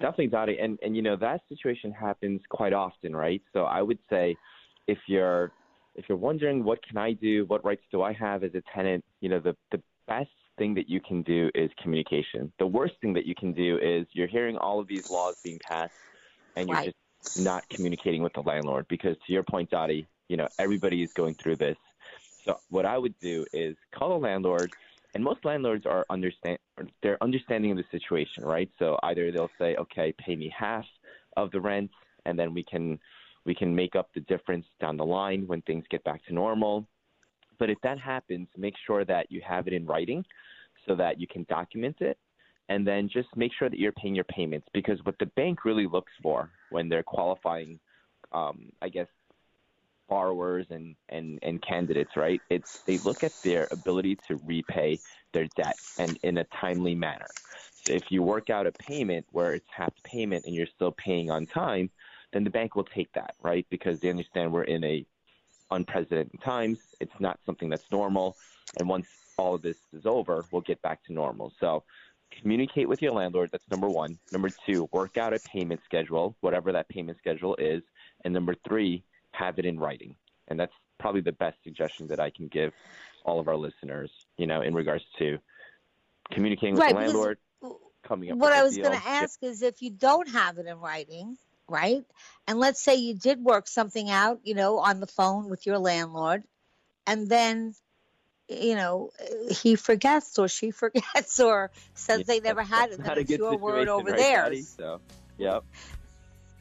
[0.00, 3.42] Definitely, Dottie, and and you know that situation happens quite often, right?
[3.52, 4.36] So I would say
[4.86, 5.52] if you're
[5.94, 9.04] if you're wondering what can I do, what rights do I have as a tenant,
[9.20, 12.52] you know the the best thing that you can do is communication.
[12.58, 15.58] The worst thing that you can do is you're hearing all of these laws being
[15.66, 15.92] passed
[16.56, 16.86] and you're right.
[16.86, 16.96] just
[17.36, 21.36] not communicating with the landlord because to your point, Dottie, you know, everybody is going
[21.42, 21.76] through this.
[22.44, 24.70] So what I would do is call the landlord
[25.14, 26.58] and most landlords are understand
[27.02, 28.70] they're understanding of the situation, right?
[28.78, 30.84] So either they'll say, okay, pay me half
[31.36, 31.90] of the rent,
[32.26, 32.98] and then we can
[33.44, 36.86] we can make up the difference down the line when things get back to normal.
[37.58, 40.24] But if that happens, make sure that you have it in writing
[40.86, 42.18] so that you can document it
[42.70, 45.86] and then just make sure that you're paying your payments because what the bank really
[45.86, 47.78] looks for when they're qualifying,
[48.32, 49.08] um, I guess,
[50.10, 52.42] borrowers and, and, and candidates, right?
[52.50, 55.00] It's they look at their ability to repay
[55.32, 57.30] their debt and in a timely manner.
[57.86, 61.30] So if you work out a payment where it's half payment and you're still paying
[61.30, 61.88] on time,
[62.32, 63.66] then the bank will take that, right?
[63.70, 65.06] Because they understand we're in a
[65.70, 66.78] unprecedented times.
[67.00, 68.36] It's not something that's normal.
[68.76, 69.06] And once
[69.38, 71.52] all of this is over, we'll get back to normal.
[71.60, 71.84] So
[72.40, 73.50] communicate with your landlord.
[73.52, 74.18] That's number one.
[74.30, 77.82] Number two, work out a payment schedule, whatever that payment schedule is.
[78.24, 80.16] And number three, have it in writing.
[80.48, 82.72] And that's probably the best suggestion that I can give
[83.24, 85.38] all of our listeners, you know, in regards to
[86.30, 87.38] communicating with right, the landlord,
[88.02, 90.78] coming up What I was going to ask is if you don't have it in
[90.78, 91.36] writing,
[91.68, 92.04] right?
[92.46, 95.78] And let's say you did work something out, you know, on the phone with your
[95.78, 96.44] landlord,
[97.06, 97.74] and then
[98.50, 99.10] you know,
[99.48, 103.02] he forgets or she forgets or says yeah, they never had it.
[103.02, 104.74] Then it's your word over right, theirs.
[104.76, 105.00] so,
[105.38, 105.64] yep.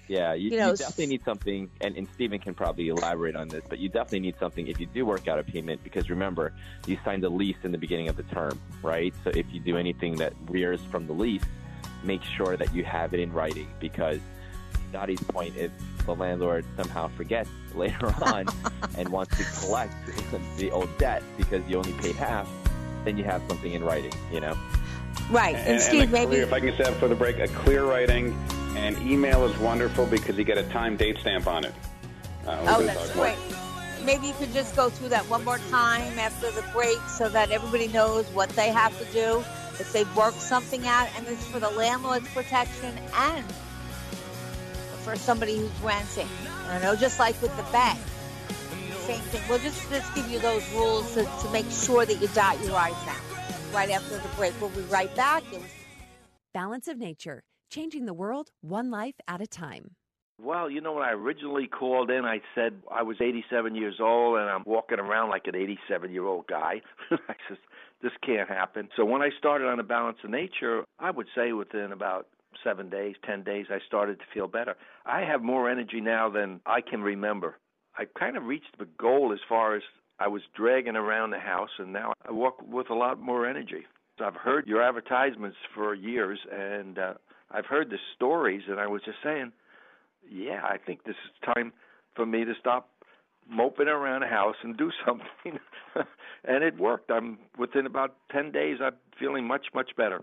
[0.09, 3.47] Yeah, you, You know, you definitely need something, and, and Stephen can probably elaborate on
[3.47, 6.51] this, but you definitely need something if you do work out a payment because remember,
[6.87, 9.13] you signed a lease in the beginning of the term, right?
[9.23, 11.43] So if you do anything that rears from the lease,
[12.03, 14.19] make sure that you have it in writing because
[14.91, 15.69] Dottie's point is
[16.07, 18.47] the landlord somehow forgets later on
[18.97, 19.93] and wants to collect
[20.57, 22.49] the old debt because you only paid half,
[23.05, 24.57] then you have something in writing, you know?
[25.29, 25.55] Right.
[25.55, 27.47] And, And, Steve, and a maybe if I can say that for the break, a
[27.49, 28.35] clear writing
[28.75, 31.73] and email is wonderful because you get a time date stamp on it.
[32.45, 33.25] Uh, Oh, that's talk more.
[33.25, 33.37] great.
[34.05, 37.51] Maybe you could just go through that one more time after the break so that
[37.51, 39.39] everybody knows what they have to do
[39.79, 43.45] if they've worked something out, and it's for the landlord's protection and
[45.03, 46.27] for somebody who's renting.
[46.67, 47.99] I know, just like with the bank,
[49.05, 49.41] same thing.
[49.49, 52.75] We'll just, just give you those rules to, to make sure that you dot your
[52.75, 53.15] I's now.
[53.73, 55.43] Right after the break, we'll be right back.
[56.53, 59.91] Balance of Nature, changing the world one life at a time.
[60.41, 64.37] Well, you know, when I originally called in, I said I was 87 years old
[64.37, 66.81] and I'm walking around like an 87 year old guy.
[67.11, 67.57] I said,
[68.01, 68.87] this can't happen.
[68.95, 72.27] So when I started on the balance of nature, I would say within about
[72.63, 74.75] seven days, 10 days, I started to feel better.
[75.05, 77.55] I have more energy now than I can remember.
[77.97, 79.83] I kind of reached the goal as far as
[80.19, 83.85] I was dragging around the house, and now I walk with a lot more energy.
[84.21, 87.13] I've heard your advertisements for years, and uh,
[87.51, 89.51] I've heard the stories, and I was just saying,
[90.29, 91.73] yeah, I think this is time
[92.15, 92.89] for me to stop
[93.49, 95.59] moping around the house and do something.
[96.45, 97.11] and it worked.
[97.11, 100.21] I'm within about 10 days I'm feeling much much better.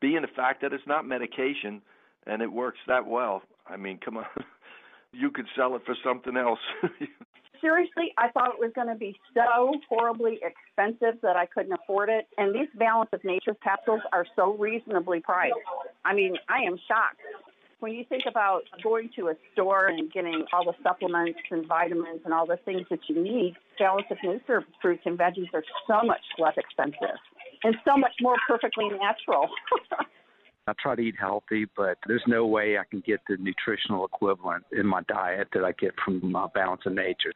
[0.00, 1.80] Being the fact that it's not medication
[2.26, 3.42] and it works that well.
[3.66, 4.26] I mean, come on.
[5.12, 6.58] you could sell it for something else.
[7.60, 12.10] Seriously, I thought it was going to be so horribly expensive that I couldn't afford
[12.10, 12.28] it.
[12.36, 15.54] And these Balance of Nature capsules are so reasonably priced.
[16.06, 17.20] I mean, I am shocked.
[17.80, 22.20] When you think about going to a store and getting all the supplements and vitamins
[22.24, 26.06] and all the things that you need, Balance of Nature fruits and veggies are so
[26.06, 27.18] much less expensive
[27.64, 29.48] and so much more perfectly natural.
[30.68, 34.64] I try to eat healthy, but there's no way I can get the nutritional equivalent
[34.72, 37.32] in my diet that I get from my balance of nature.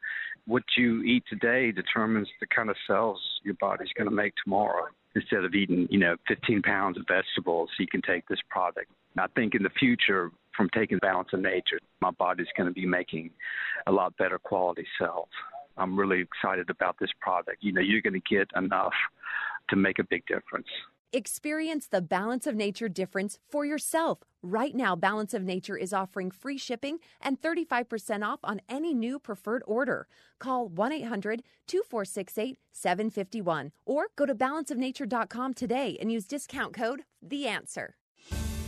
[0.47, 4.87] What you eat today determines the kind of cells your body's going to make tomorrow.
[5.15, 8.89] Instead of eating, you know, 15 pounds of vegetables, you can take this product.
[9.17, 12.85] I think in the future, from taking balance of nature, my body's going to be
[12.85, 13.31] making
[13.87, 15.27] a lot better quality cells.
[15.77, 17.57] I'm really excited about this product.
[17.61, 18.93] You know, you're going to get enough
[19.69, 20.67] to make a big difference.
[21.13, 24.19] Experience the Balance of Nature difference for yourself.
[24.41, 29.19] Right now, Balance of Nature is offering free shipping and 35% off on any new
[29.19, 30.07] preferred order.
[30.39, 37.45] Call 1 800 2468 751 or go to balanceofnature.com today and use discount code The
[37.45, 37.97] Answer.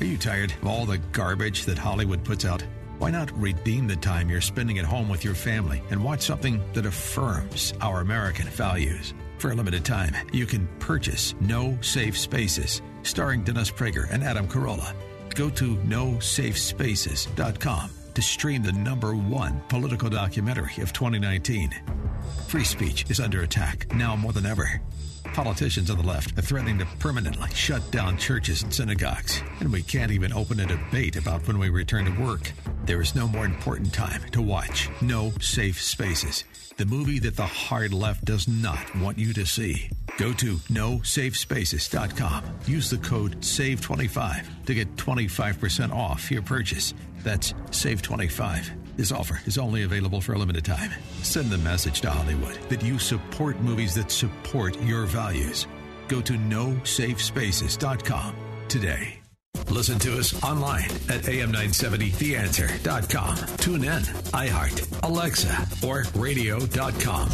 [0.02, 2.62] Are you tired of all the garbage that Hollywood puts out?
[2.98, 6.62] Why not redeem the time you're spending at home with your family and watch something
[6.74, 9.14] that affirms our American values?
[9.44, 14.48] For a limited time, you can purchase No Safe Spaces, starring Dennis Prager and Adam
[14.48, 14.96] Carolla.
[15.36, 21.76] Go to nosafespaces.com to stream the number one political documentary of 2019.
[22.48, 24.82] Free speech is under attack now more than ever.
[25.34, 29.81] Politicians on the left are threatening to permanently shut down churches and synagogues, and we
[29.81, 32.51] can't even open a debate about when we return to work.
[32.86, 36.43] There is no more important time to watch No Safe Spaces,
[36.77, 39.89] the movie that the hard left does not want you to see.
[40.19, 42.43] Go to nosafespaces.com.
[42.67, 46.93] Use the code SAVE25 to get 25% off your purchase.
[47.23, 48.82] That's SAVE25.
[48.96, 50.91] This offer is only available for a limited time.
[51.24, 55.66] Send the message to Hollywood that you support movies that support your values.
[56.08, 58.36] Go to nosafespaces.com
[58.68, 59.20] today.
[59.70, 63.38] Listen to us online at am970theanswer.com.
[63.58, 64.02] Tune in,
[64.34, 67.30] iHeart, Alexa, or radio.com.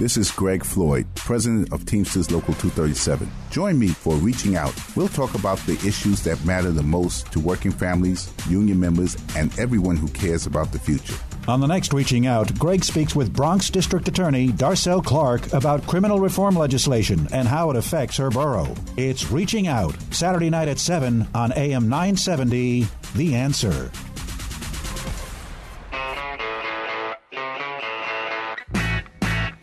[0.00, 3.30] This is Greg Floyd, president of Teamsters Local 237.
[3.50, 4.72] Join me for Reaching Out.
[4.96, 9.52] We'll talk about the issues that matter the most to working families, union members, and
[9.58, 11.16] everyone who cares about the future.
[11.48, 16.18] On the next Reaching Out, Greg speaks with Bronx District Attorney Darcel Clark about criminal
[16.18, 18.74] reform legislation and how it affects her borough.
[18.96, 22.86] It's Reaching Out, Saturday night at 7 on AM 970,
[23.16, 23.90] The Answer.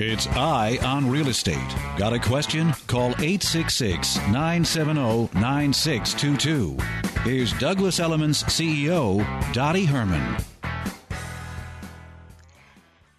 [0.10, 1.76] It's Eye on Real Estate.
[1.97, 2.72] Got a question?
[2.88, 6.78] Call 866 970 9622.
[7.24, 9.20] Here's Douglas Elliman's CEO,
[9.51, 10.38] Dottie Herman.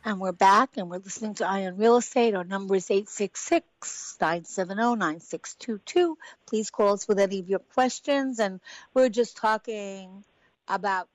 [0.02, 2.34] And we're back and we're listening to Eye on Real Estate.
[2.34, 6.16] Our number is 866 970 9622.
[6.46, 8.38] Please call us with any of your questions.
[8.38, 8.62] And
[8.94, 10.24] we're just talking
[10.66, 11.06] about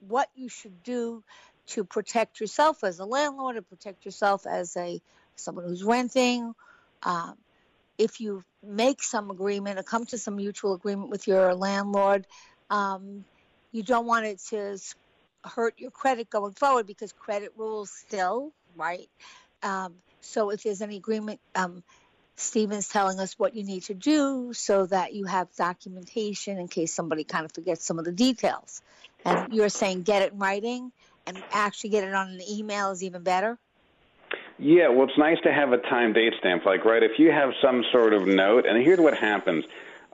[0.00, 1.24] what you should do
[1.68, 5.00] to protect yourself as a landlord, to protect yourself as a
[5.34, 6.54] someone who's renting.
[7.02, 7.36] Um,
[7.98, 12.26] if you make some agreement or come to some mutual agreement with your landlord,
[12.70, 13.24] um,
[13.72, 14.78] you don't want it to
[15.44, 19.08] hurt your credit going forward because credit rules still, right?
[19.62, 21.82] Um, so if there's any agreement, um,
[22.36, 26.92] Stephen's telling us what you need to do so that you have documentation in case
[26.92, 28.82] somebody kind of forgets some of the details.
[29.24, 30.92] And you're saying get it in writing
[31.26, 33.58] and actually get it on an email is even better?
[34.58, 36.64] Yeah, well, it's nice to have a time date stamp.
[36.64, 39.64] Like, right, if you have some sort of note, and here's what happens.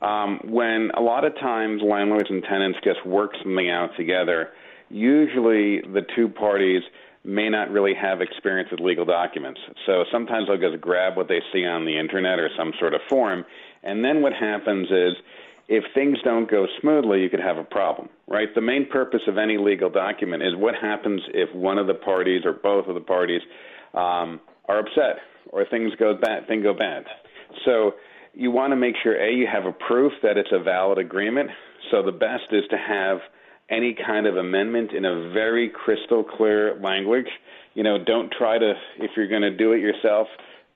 [0.01, 4.51] Um, when a lot of times landlords and tenants just work something out together,
[4.91, 6.83] usually the two parties
[7.25, 9.61] may not really have experience with legal documents.
[9.87, 13.01] So sometimes they'll just grab what they see on the internet or some sort of
[13.09, 13.45] form,
[13.85, 15.15] and then what happens is
[15.69, 18.49] if things don't go smoothly, you could have a problem, right?
[18.55, 22.43] The main purpose of any legal document is what happens if one of the parties
[22.45, 23.41] or both of the parties
[23.95, 27.05] um, are upset or things go bad, things go bad.
[27.65, 27.93] So
[28.35, 31.51] you want to make sure a you have a proof that it's a valid agreement.
[31.91, 33.19] So the best is to have
[33.71, 37.29] any kind of amendment in a very crystal clear language.
[37.75, 40.27] You know, don't try to if you're going to do it yourself,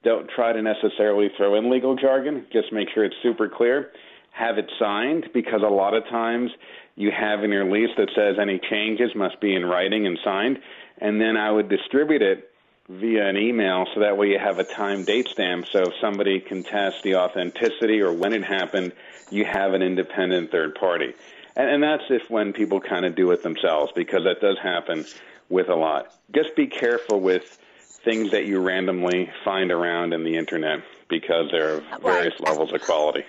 [0.05, 2.47] don't try to necessarily throw in legal jargon.
[2.53, 3.91] Just make sure it's super clear.
[4.37, 6.51] Have it signed because a lot of times
[6.95, 10.59] you have in your lease that says any changes must be in writing and signed,
[10.99, 12.51] and then I would distribute it
[12.89, 15.66] via an email so that way you have a time date stamp.
[15.72, 18.93] So if somebody can test the authenticity or when it happened
[19.30, 21.14] you have an independent third party.
[21.57, 25.07] And, and that's if when people kind of do it themselves because that does happen
[25.49, 26.14] with a lot.
[26.34, 27.59] Just be careful with
[28.05, 32.51] things that you randomly find around in the internet because there are various right.
[32.51, 33.24] levels of quality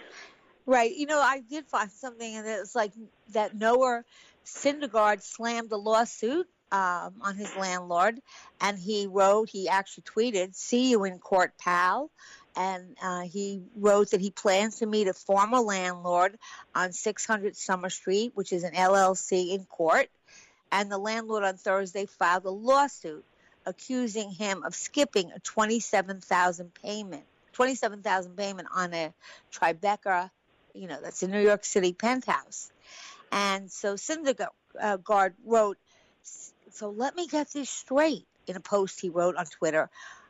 [0.68, 2.92] right you know i did find something and it's like
[3.32, 4.04] that noah
[4.46, 8.20] syndergaard slammed a lawsuit um, on his landlord,
[8.60, 12.12] and he wrote, he actually tweeted, "See you in court, pal."
[12.56, 16.40] And uh, he wrote that he plans to meet a former landlord
[16.74, 20.10] on 600 Summer Street, which is an LLC in court.
[20.72, 23.24] And the landlord on Thursday filed a lawsuit
[23.66, 29.14] accusing him of skipping a 27,000 payment, 27,000 payment on a
[29.54, 30.32] Tribeca,
[30.78, 32.72] you know, that's a New York City penthouse.
[33.32, 34.50] And so Syndergaard
[34.80, 34.98] uh,
[35.46, 35.78] wrote,
[36.72, 39.90] so let me get this straight in a post he wrote on Twitter.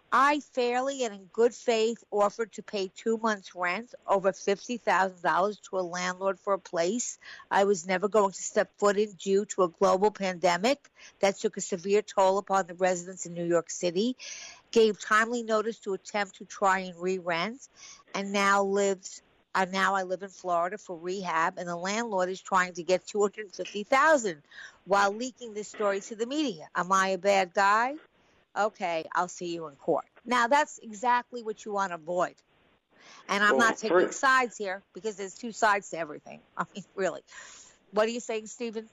[0.09, 5.77] I fairly and in good faith offered to pay two months' rent, over $50,000 to
[5.77, 7.19] a landlord for a place
[7.51, 10.89] I was never going to step foot in due to a global pandemic
[11.19, 14.15] that took a severe toll upon the residents in New York City,
[14.71, 17.67] gave timely notice to attempt to try and re rent,
[18.15, 19.21] and now lives
[19.55, 23.05] and now I live in Florida for rehab, and the landlord is trying to get
[23.07, 24.41] two hundred fifty thousand
[24.85, 26.67] while leaking this story to the media.
[26.75, 27.95] Am I a bad guy?
[28.57, 30.05] Okay, I'll see you in court.
[30.25, 32.35] Now that's exactly what you want to avoid.
[33.29, 36.39] And I'm well, not taking sides here because there's two sides to everything.
[36.57, 37.21] I mean, really.
[37.91, 38.89] What are you saying, Stephen?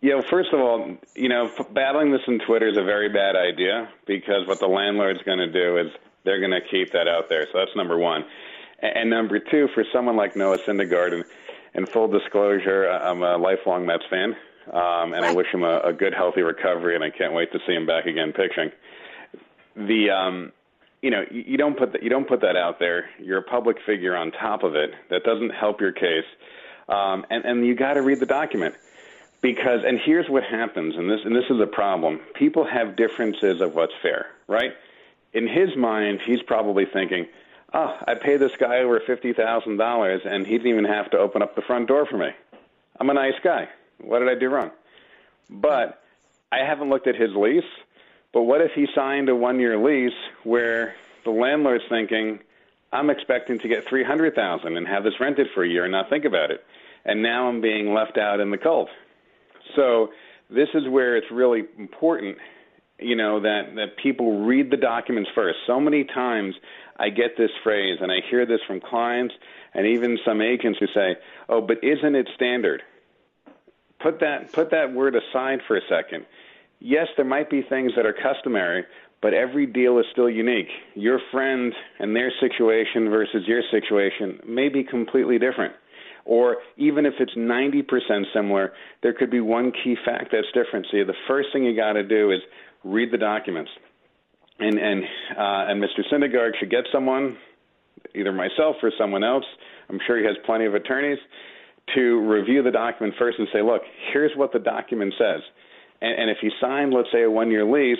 [0.00, 3.34] Yeah, well, first of all, you know, battling this on Twitter is a very bad
[3.34, 5.86] idea because what the landlord's going to do is
[6.24, 7.46] they're going to keep that out there.
[7.52, 8.24] So that's number one.
[8.80, 11.24] And number two, for someone like Noah Syndergaard, and,
[11.74, 14.36] and full disclosure, I'm a lifelong Mets fan,
[14.72, 17.58] um, and I wish him a, a good, healthy recovery, and I can't wait to
[17.66, 18.70] see him back again pitching.
[19.76, 20.52] The um,
[21.02, 23.08] you know, you, you don't put that, you don't put that out there.
[23.18, 24.90] You're a public figure on top of it.
[25.10, 26.24] That doesn't help your case,
[26.88, 28.74] um, and and you got to read the document
[29.40, 32.20] because and here's what happens, and this and this is a problem.
[32.34, 34.72] People have differences of what's fair, right?
[35.32, 37.26] In his mind, he's probably thinking
[37.74, 41.18] oh, I paid this guy over fifty thousand dollars, and he didn't even have to
[41.18, 42.30] open up the front door for me.
[42.98, 43.68] I'm a nice guy.
[44.00, 44.70] What did I do wrong?
[45.50, 46.02] But
[46.50, 47.64] I haven't looked at his lease.
[48.32, 50.12] But what if he signed a one-year lease
[50.44, 50.94] where
[51.24, 52.40] the landlord's thinking,
[52.92, 55.92] I'm expecting to get three hundred thousand and have this rented for a year and
[55.92, 56.64] not think about it,
[57.04, 58.88] and now I'm being left out in the cold.
[59.74, 60.10] So
[60.50, 62.38] this is where it's really important,
[62.98, 65.58] you know, that that people read the documents first.
[65.66, 66.54] So many times
[66.98, 69.34] I get this phrase, and I hear this from clients
[69.74, 71.16] and even some agents who say,
[71.48, 72.82] "Oh, but isn't it standard?"
[73.98, 76.26] Put that put that word aside for a second.
[76.80, 78.84] Yes, there might be things that are customary,
[79.22, 80.68] but every deal is still unique.
[80.94, 85.74] Your friend and their situation versus your situation may be completely different.
[86.26, 88.72] Or even if it's 90% similar,
[89.02, 90.86] there could be one key fact that's different.
[90.90, 92.40] So the first thing you got to do is
[92.84, 93.70] read the documents.
[94.58, 95.04] And and
[95.36, 96.00] uh, and Mr.
[96.12, 97.36] Syndergaard should get someone,
[98.14, 99.44] either myself or someone else.
[99.88, 101.18] I'm sure he has plenty of attorneys
[101.94, 103.82] to review the document first and say, look,
[104.12, 105.40] here's what the document says.
[106.00, 107.98] And, and if you signed, let's say, a one-year lease,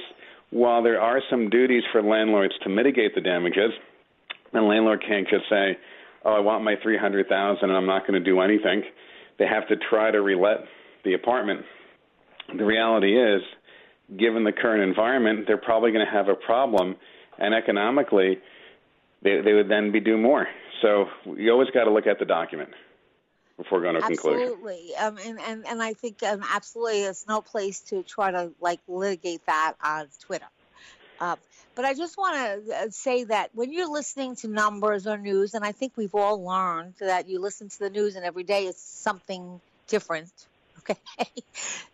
[0.51, 3.71] while there are some duties for landlords to mitigate the damages,
[4.53, 5.77] the landlord can't just say,
[6.25, 8.83] "Oh, I want my three hundred thousand, and I'm not going to do anything."
[9.39, 10.65] They have to try to relet
[11.05, 11.61] the apartment.
[12.57, 13.43] The reality is,
[14.15, 16.97] given the current environment, they're probably going to have a problem,
[17.39, 18.39] and economically,
[19.23, 20.47] they they would then be due more.
[20.83, 22.71] So you always got to look at the document
[23.57, 24.43] before going to conclusion.
[24.43, 28.53] Absolutely, um, and and and I think um, absolutely, there's no place to try to
[28.61, 30.47] like litigate that on Twitter.
[31.19, 31.37] Uh,
[31.75, 35.65] but I just want to say that when you're listening to numbers or news, and
[35.65, 38.77] I think we've all learned that you listen to the news and every day is
[38.77, 40.31] something different.
[41.17, 41.43] Okay.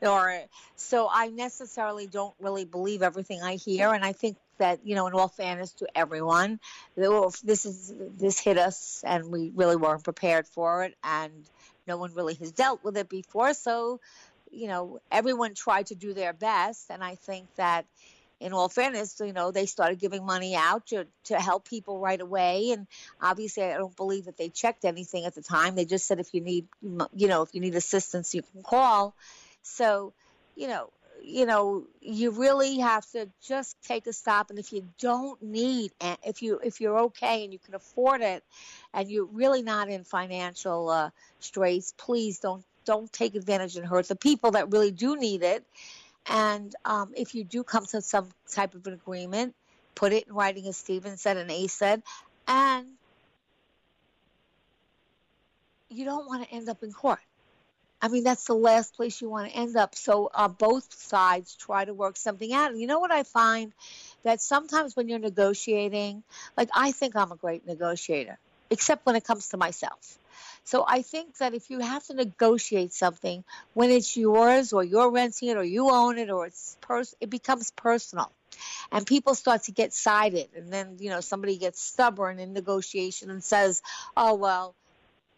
[0.03, 0.43] or
[0.77, 5.07] so I necessarily don't really believe everything I hear, and I think that you know,
[5.07, 6.59] in all fairness to everyone,
[6.97, 11.33] this is this hit us, and we really weren't prepared for it, and
[11.87, 13.55] no one really has dealt with it before.
[13.55, 14.01] So,
[14.51, 17.87] you know, everyone tried to do their best, and I think that
[18.43, 22.21] in all fairness, you know, they started giving money out to, to help people right
[22.21, 22.73] away.
[22.73, 22.87] And
[23.21, 25.77] obviously, I don't believe that they checked anything at the time.
[25.77, 29.15] They just said if you need, you know, if you need assistance, you can call.
[29.63, 30.13] So,
[30.57, 30.91] you know,
[31.25, 34.51] you know, you really have to just take a stop.
[34.51, 35.93] And if you don't need,
[36.25, 38.43] if you if you're okay and you can afford it,
[38.93, 44.09] and you're really not in financial uh, straits, please don't don't take advantage and hurt
[44.09, 45.65] the people that really do need it
[46.27, 49.55] and um, if you do come to some type of an agreement,
[49.95, 52.03] put it in writing, as Stephen said and A said,
[52.47, 52.87] and
[55.89, 57.19] you don't want to end up in court.
[58.01, 59.95] I mean, that's the last place you want to end up.
[59.95, 62.73] So uh, both sides try to work something out.
[62.73, 63.73] And you know what I find?
[64.25, 66.25] That sometimes when you're negotiating,
[66.57, 68.39] like I think I'm a great negotiator,
[68.71, 70.19] except when it comes to myself.
[70.65, 75.11] So I think that if you have to negotiate something when it's yours or you're
[75.11, 78.33] renting it or you own it or it's pers- it becomes personal.
[78.93, 83.31] And people start to get sided and then, you know, somebody gets stubborn in negotiation
[83.31, 83.83] and says,
[84.17, 84.75] "Oh, well,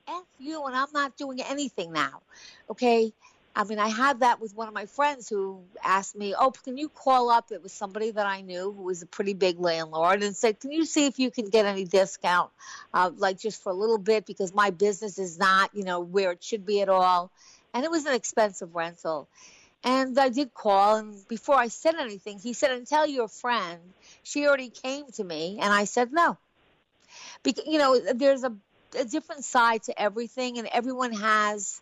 [0.09, 2.23] F you and I'm not doing anything now."
[2.71, 3.13] Okay?
[3.57, 6.77] I mean, I had that with one of my friends who asked me, "Oh, can
[6.77, 10.25] you call up?" It was somebody that I knew who was a pretty big landlord,
[10.25, 12.51] and said, "Can you see if you can get any discount,
[12.93, 16.33] uh, like just for a little bit, because my business is not, you know, where
[16.33, 17.31] it should be at all."
[17.73, 19.29] And it was an expensive rental.
[19.85, 23.81] And I did call, and before I said anything, he said, "And tell your friend
[24.25, 26.39] she already came to me," and I said, "No."
[27.45, 28.53] Because you know, there's a,
[28.99, 31.81] a different side to everything, and everyone has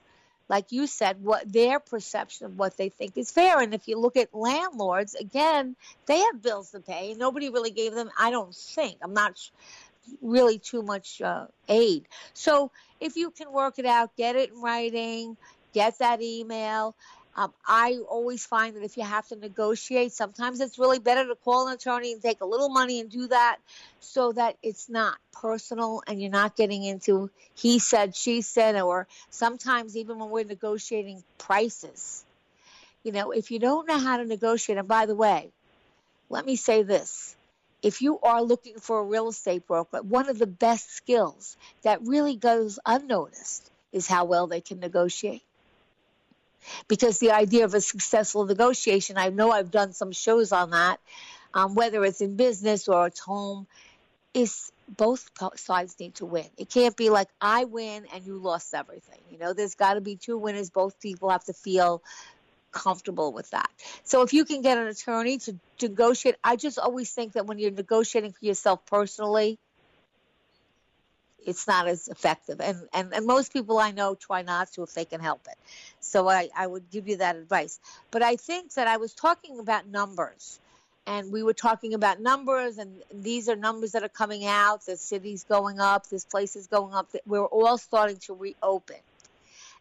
[0.53, 3.59] like you said, what their perception of what they think is fair.
[3.61, 7.15] And if you look at landlords, again, they have bills to pay.
[7.15, 9.41] Nobody really gave them, I don't think, I'm not
[10.21, 12.07] really too much uh, aid.
[12.35, 15.39] So if you can work it out, get it in writing,
[15.73, 16.95] get that email,
[17.35, 21.35] um, I always find that if you have to negotiate, sometimes it's really better to
[21.35, 23.57] call an attorney and take a little money and do that
[24.01, 29.07] so that it's not personal and you're not getting into he said, she said, or
[29.31, 32.25] sometimes even when we're negotiating prices.
[33.03, 35.51] You know, if you don't know how to negotiate, and by the way,
[36.29, 37.35] let me say this.
[37.83, 42.01] If you are looking for a real estate broker, one of the best skills that
[42.03, 45.43] really goes unnoticed is how well they can negotiate
[46.89, 51.01] because the idea of a successful negotiation, I know I've done some shows on that,
[51.55, 53.67] um, whether it's in business or it's home,
[54.35, 56.47] is both sides need to win.
[56.57, 59.21] It can't be like I win and you lost everything.
[59.31, 60.71] You know, there's got to be two winners.
[60.71, 62.03] Both people have to feel
[62.73, 63.71] comfortable with that.
[64.05, 67.47] So if you can get an attorney to, to negotiate, I just always think that
[67.47, 69.59] when you're negotiating for yourself personally,
[71.47, 72.61] it's not as effective.
[72.61, 75.57] And, and, and most people I know try not to if they can help it.
[76.01, 77.81] So I, I would give you that advice.
[78.11, 80.59] But I think that I was talking about numbers.
[81.05, 84.87] And we were talking about numbers, and these are numbers that are coming out.
[84.87, 87.09] The city's going up, this place is going up.
[87.27, 88.99] We're all starting to reopen.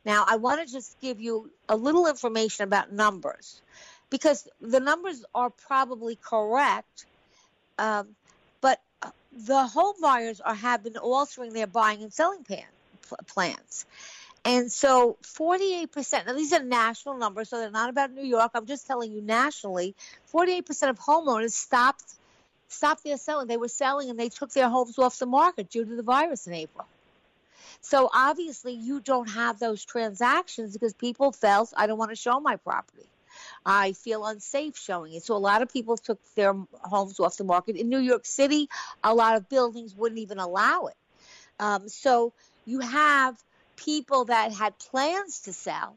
[0.04, 3.62] Now, I want to just give you a little information about numbers
[4.10, 7.06] because the numbers are probably correct.
[7.78, 8.16] Um,
[9.32, 12.66] the home buyers are have been altering their buying and selling plan,
[13.28, 13.86] plans.
[14.44, 18.52] And so 48%, now these are national numbers, so they're not about New York.
[18.56, 19.96] I'm just telling you nationally,
[20.34, 22.04] 48% of homeowners stopped
[22.68, 23.48] stopped their selling.
[23.48, 26.48] They were selling and they took their homes off the market due to the virus
[26.48, 26.88] in April.
[27.82, 32.40] So obviously you don't have those transactions because people felt I don't want to show
[32.40, 33.08] my property.
[33.66, 35.24] I feel unsafe showing it.
[35.24, 37.76] So a lot of people took their homes off the market.
[37.76, 38.70] In New York City,
[39.04, 40.98] a lot of buildings wouldn't even allow it.
[41.60, 42.34] Um, so
[42.66, 43.38] you have
[43.76, 45.96] people that had plans to sell.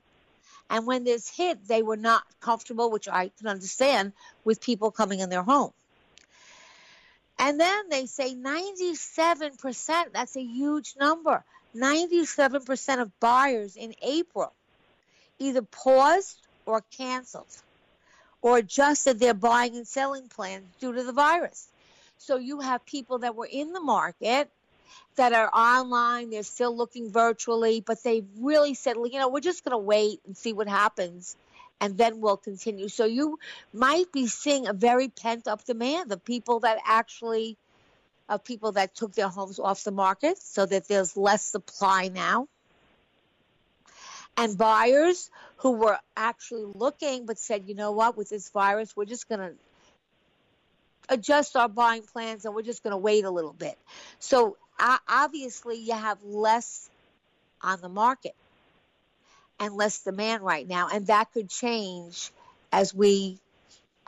[0.71, 4.13] And when this hit, they were not comfortable, which I can understand,
[4.45, 5.73] with people coming in their home.
[7.39, 11.45] And then they say 97%, that's a huge number.
[11.77, 14.53] 97% of buyers in April
[15.39, 17.47] either paused or canceled
[18.43, 21.69] or adjusted their buying and selling plans due to the virus.
[22.19, 24.51] So you have people that were in the market
[25.17, 29.65] that are online, they're still looking virtually, but they've really said, you know, we're just
[29.65, 31.37] going to wait and see what happens
[31.81, 32.89] and then we'll continue.
[32.89, 33.39] So you
[33.73, 37.57] might be seeing a very pent up demand of people that actually
[38.29, 42.49] of people that took their homes off the market so that there's less supply now.
[44.37, 49.05] And buyers who were actually looking but said, you know what, with this virus, we're
[49.05, 49.53] just going to
[51.09, 53.79] adjust our buying plans and we're just going to wait a little bit.
[54.19, 56.89] So uh, obviously, you have less
[57.63, 58.35] on the market
[59.61, 60.89] and less demand right now.
[60.93, 62.31] And that could change
[62.73, 63.39] as we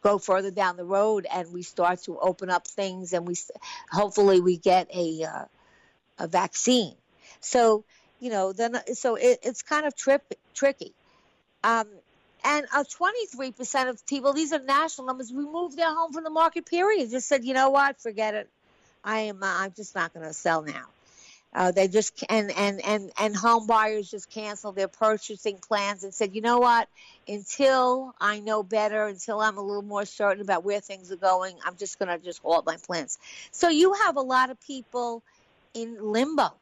[0.02, 3.36] go further down the road and we start to open up things and we
[3.90, 5.44] hopefully we get a uh,
[6.18, 6.94] a vaccine.
[7.40, 7.84] So
[8.20, 10.22] you know then so it, it's kind of trip,
[10.54, 10.92] tricky.
[11.64, 11.86] Um,
[12.44, 16.64] and uh, 23% of people, these are national numbers, removed their home from the market.
[16.64, 17.10] Period.
[17.10, 18.48] Just said, you know what, forget it.
[19.02, 19.42] I am.
[19.42, 20.84] Uh, I'm just not going to sell now.
[21.54, 26.12] Uh, they just and and and and home buyers just canceled their purchasing plans and
[26.12, 26.86] said, you know what?
[27.26, 31.56] Until I know better, until I'm a little more certain about where things are going,
[31.64, 33.18] I'm just going to just halt my plans.
[33.52, 35.22] So you have a lot of people
[35.72, 36.52] in limbo.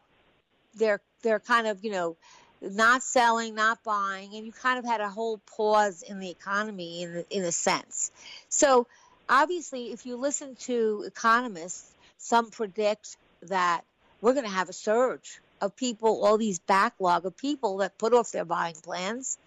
[0.77, 2.17] They're they're kind of you know
[2.63, 7.03] not selling, not buying, and you kind of had a whole pause in the economy
[7.03, 8.13] in in a sense.
[8.49, 8.87] So
[9.29, 13.83] obviously, if you listen to economists, some predict that
[14.21, 18.15] we're going to have a surge of people, all these backlog of people that put
[18.15, 19.39] off their buying plans,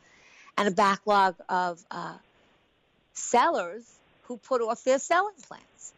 [0.57, 2.17] and a backlog of uh,
[3.13, 3.83] sellers
[4.23, 5.93] who put off their selling plans.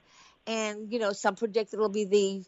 [0.48, 2.44] And you know, some predict it'll be the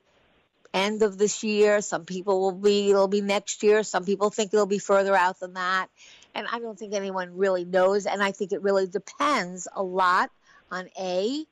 [0.74, 1.82] end of this year.
[1.82, 3.84] Some people will be it'll be next year.
[3.84, 5.88] Some people think it'll be further out than that.
[6.34, 8.06] And I don't think anyone really knows.
[8.06, 10.32] And I think it really depends a lot
[10.72, 11.46] on a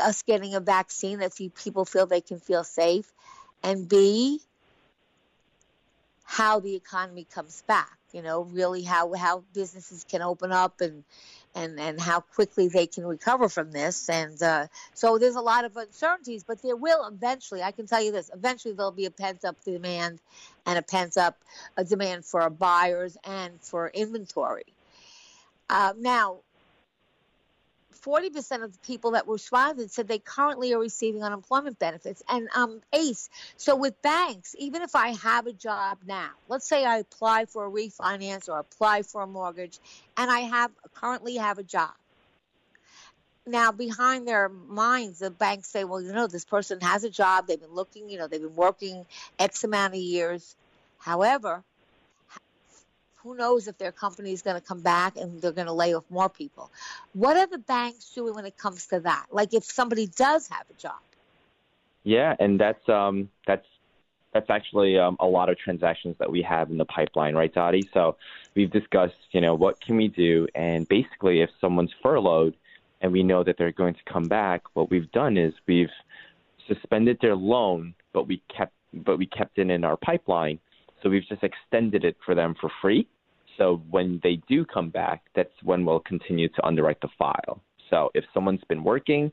[0.00, 3.10] us getting a vaccine that people feel they can feel safe
[3.64, 4.40] and B,
[6.22, 7.98] how the economy comes back.
[8.12, 11.02] You know, really how how businesses can open up and
[11.54, 14.08] and and how quickly they can recover from this.
[14.08, 17.62] And uh, so there's a lot of uncertainties, but there will eventually.
[17.62, 20.20] I can tell you this: eventually there'll be a pent up demand
[20.66, 21.38] and a pent up
[21.88, 24.66] demand for buyers and for inventory.
[25.70, 26.40] Uh, now,
[28.04, 32.48] 40% of the people that were responded said they currently are receiving unemployment benefits and
[32.54, 33.30] um, ACE.
[33.56, 37.66] So with banks, even if I have a job now, let's say I apply for
[37.66, 39.78] a refinance or apply for a mortgage,
[40.16, 41.92] and I have currently have a job.
[43.46, 47.46] Now, behind their minds, the banks say, well, you know, this person has a job.
[47.46, 49.04] They've been looking, you know, they've been working
[49.38, 50.56] X amount of years.
[50.98, 51.62] However,
[53.24, 55.94] who knows if their company is going to come back and they're going to lay
[55.94, 56.70] off more people.
[57.14, 59.26] What are the banks doing when it comes to that?
[59.32, 61.00] Like if somebody does have a job.
[62.04, 63.66] Yeah, and that's um that's
[64.34, 67.88] that's actually um, a lot of transactions that we have in the pipeline, right, Dottie?
[67.94, 68.16] So
[68.54, 72.54] we've discussed, you know, what can we do, and basically, if someone's furloughed
[73.00, 75.90] and we know that they're going to come back, what we've done is we've
[76.66, 80.58] suspended their loan, but we kept but we kept it in our pipeline,
[81.02, 83.06] so we've just extended it for them for free.
[83.58, 87.60] So when they do come back, that's when we'll continue to underwrite the file.
[87.90, 89.30] So if someone's been working,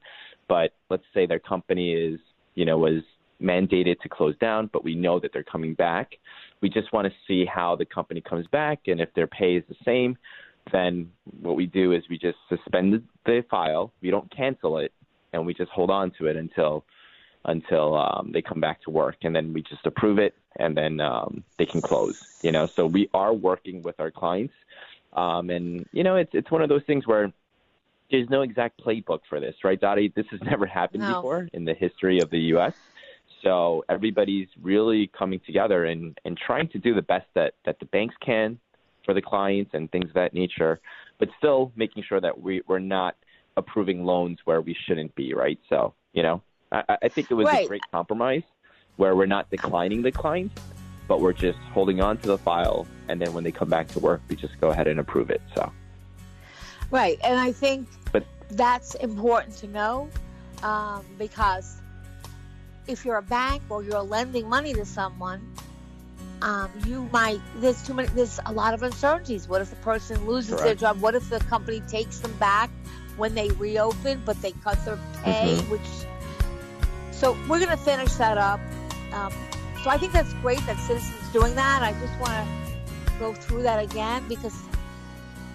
[0.47, 2.19] but let's say their company is,
[2.55, 3.01] you know, was
[3.41, 6.11] mandated to close down, but we know that they're coming back,
[6.61, 9.63] we just want to see how the company comes back, and if their pay is
[9.67, 10.15] the same,
[10.71, 11.09] then
[11.41, 14.93] what we do is we just suspend the file, we don't cancel it,
[15.33, 16.83] and we just hold on to it until
[17.45, 20.99] until um, they come back to work, and then we just approve it, and then
[20.99, 22.15] um, they can close.
[22.41, 24.53] You know, so we are working with our clients,
[25.13, 27.31] um, and you know, it's it's one of those things where
[28.11, 30.11] there's no exact playbook for this, right, Dottie?
[30.15, 31.15] This has never happened no.
[31.15, 32.73] before in the history of the U.S.
[33.43, 37.85] So everybody's really coming together and, and trying to do the best that, that the
[37.87, 38.59] banks can
[39.05, 40.79] for the clients and things of that nature,
[41.17, 43.15] but still making sure that we, we're not
[43.57, 45.57] approving loans where we shouldn't be, right?
[45.69, 47.65] So, you know, I, I think it was right.
[47.65, 48.43] a great compromise
[48.97, 50.51] where we're not declining the client,
[51.07, 53.99] but we're just holding on to the file, and then when they come back to
[53.99, 55.41] work, we just go ahead and approve it.
[55.55, 55.71] So.
[56.89, 60.09] Right, and I think But that's important to know
[60.61, 61.81] um, because
[62.87, 65.53] if you're a bank or you're lending money to someone,
[66.41, 69.47] um, you might there's too many there's a lot of uncertainties.
[69.47, 70.99] What if the person loses their job?
[70.99, 72.69] What if the company takes them back
[73.15, 75.57] when they reopen, but they cut their pay?
[75.57, 75.69] Mhm.
[75.69, 75.81] Which
[77.21, 78.59] so we're going to finish that up.
[79.13, 79.31] Um,
[79.83, 81.83] so I think that's great that Citizens doing that.
[81.83, 82.47] I just want to
[83.19, 84.59] go through that again because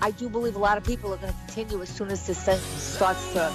[0.00, 2.44] I do believe a lot of people are going to continue as soon as this
[2.44, 3.52] thing starts to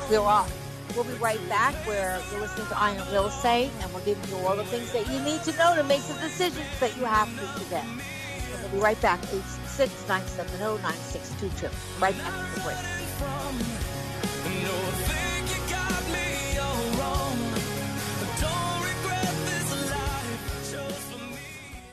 [0.00, 0.48] clear up.
[0.96, 4.28] We'll be right back where you're listening to Eye on Real Estate and we're giving
[4.28, 7.04] you all the things that you need to know to make the decisions that you
[7.04, 7.84] have to today.
[8.62, 11.70] We'll be right back, 866-970-9622.
[12.02, 12.78] Right after the break.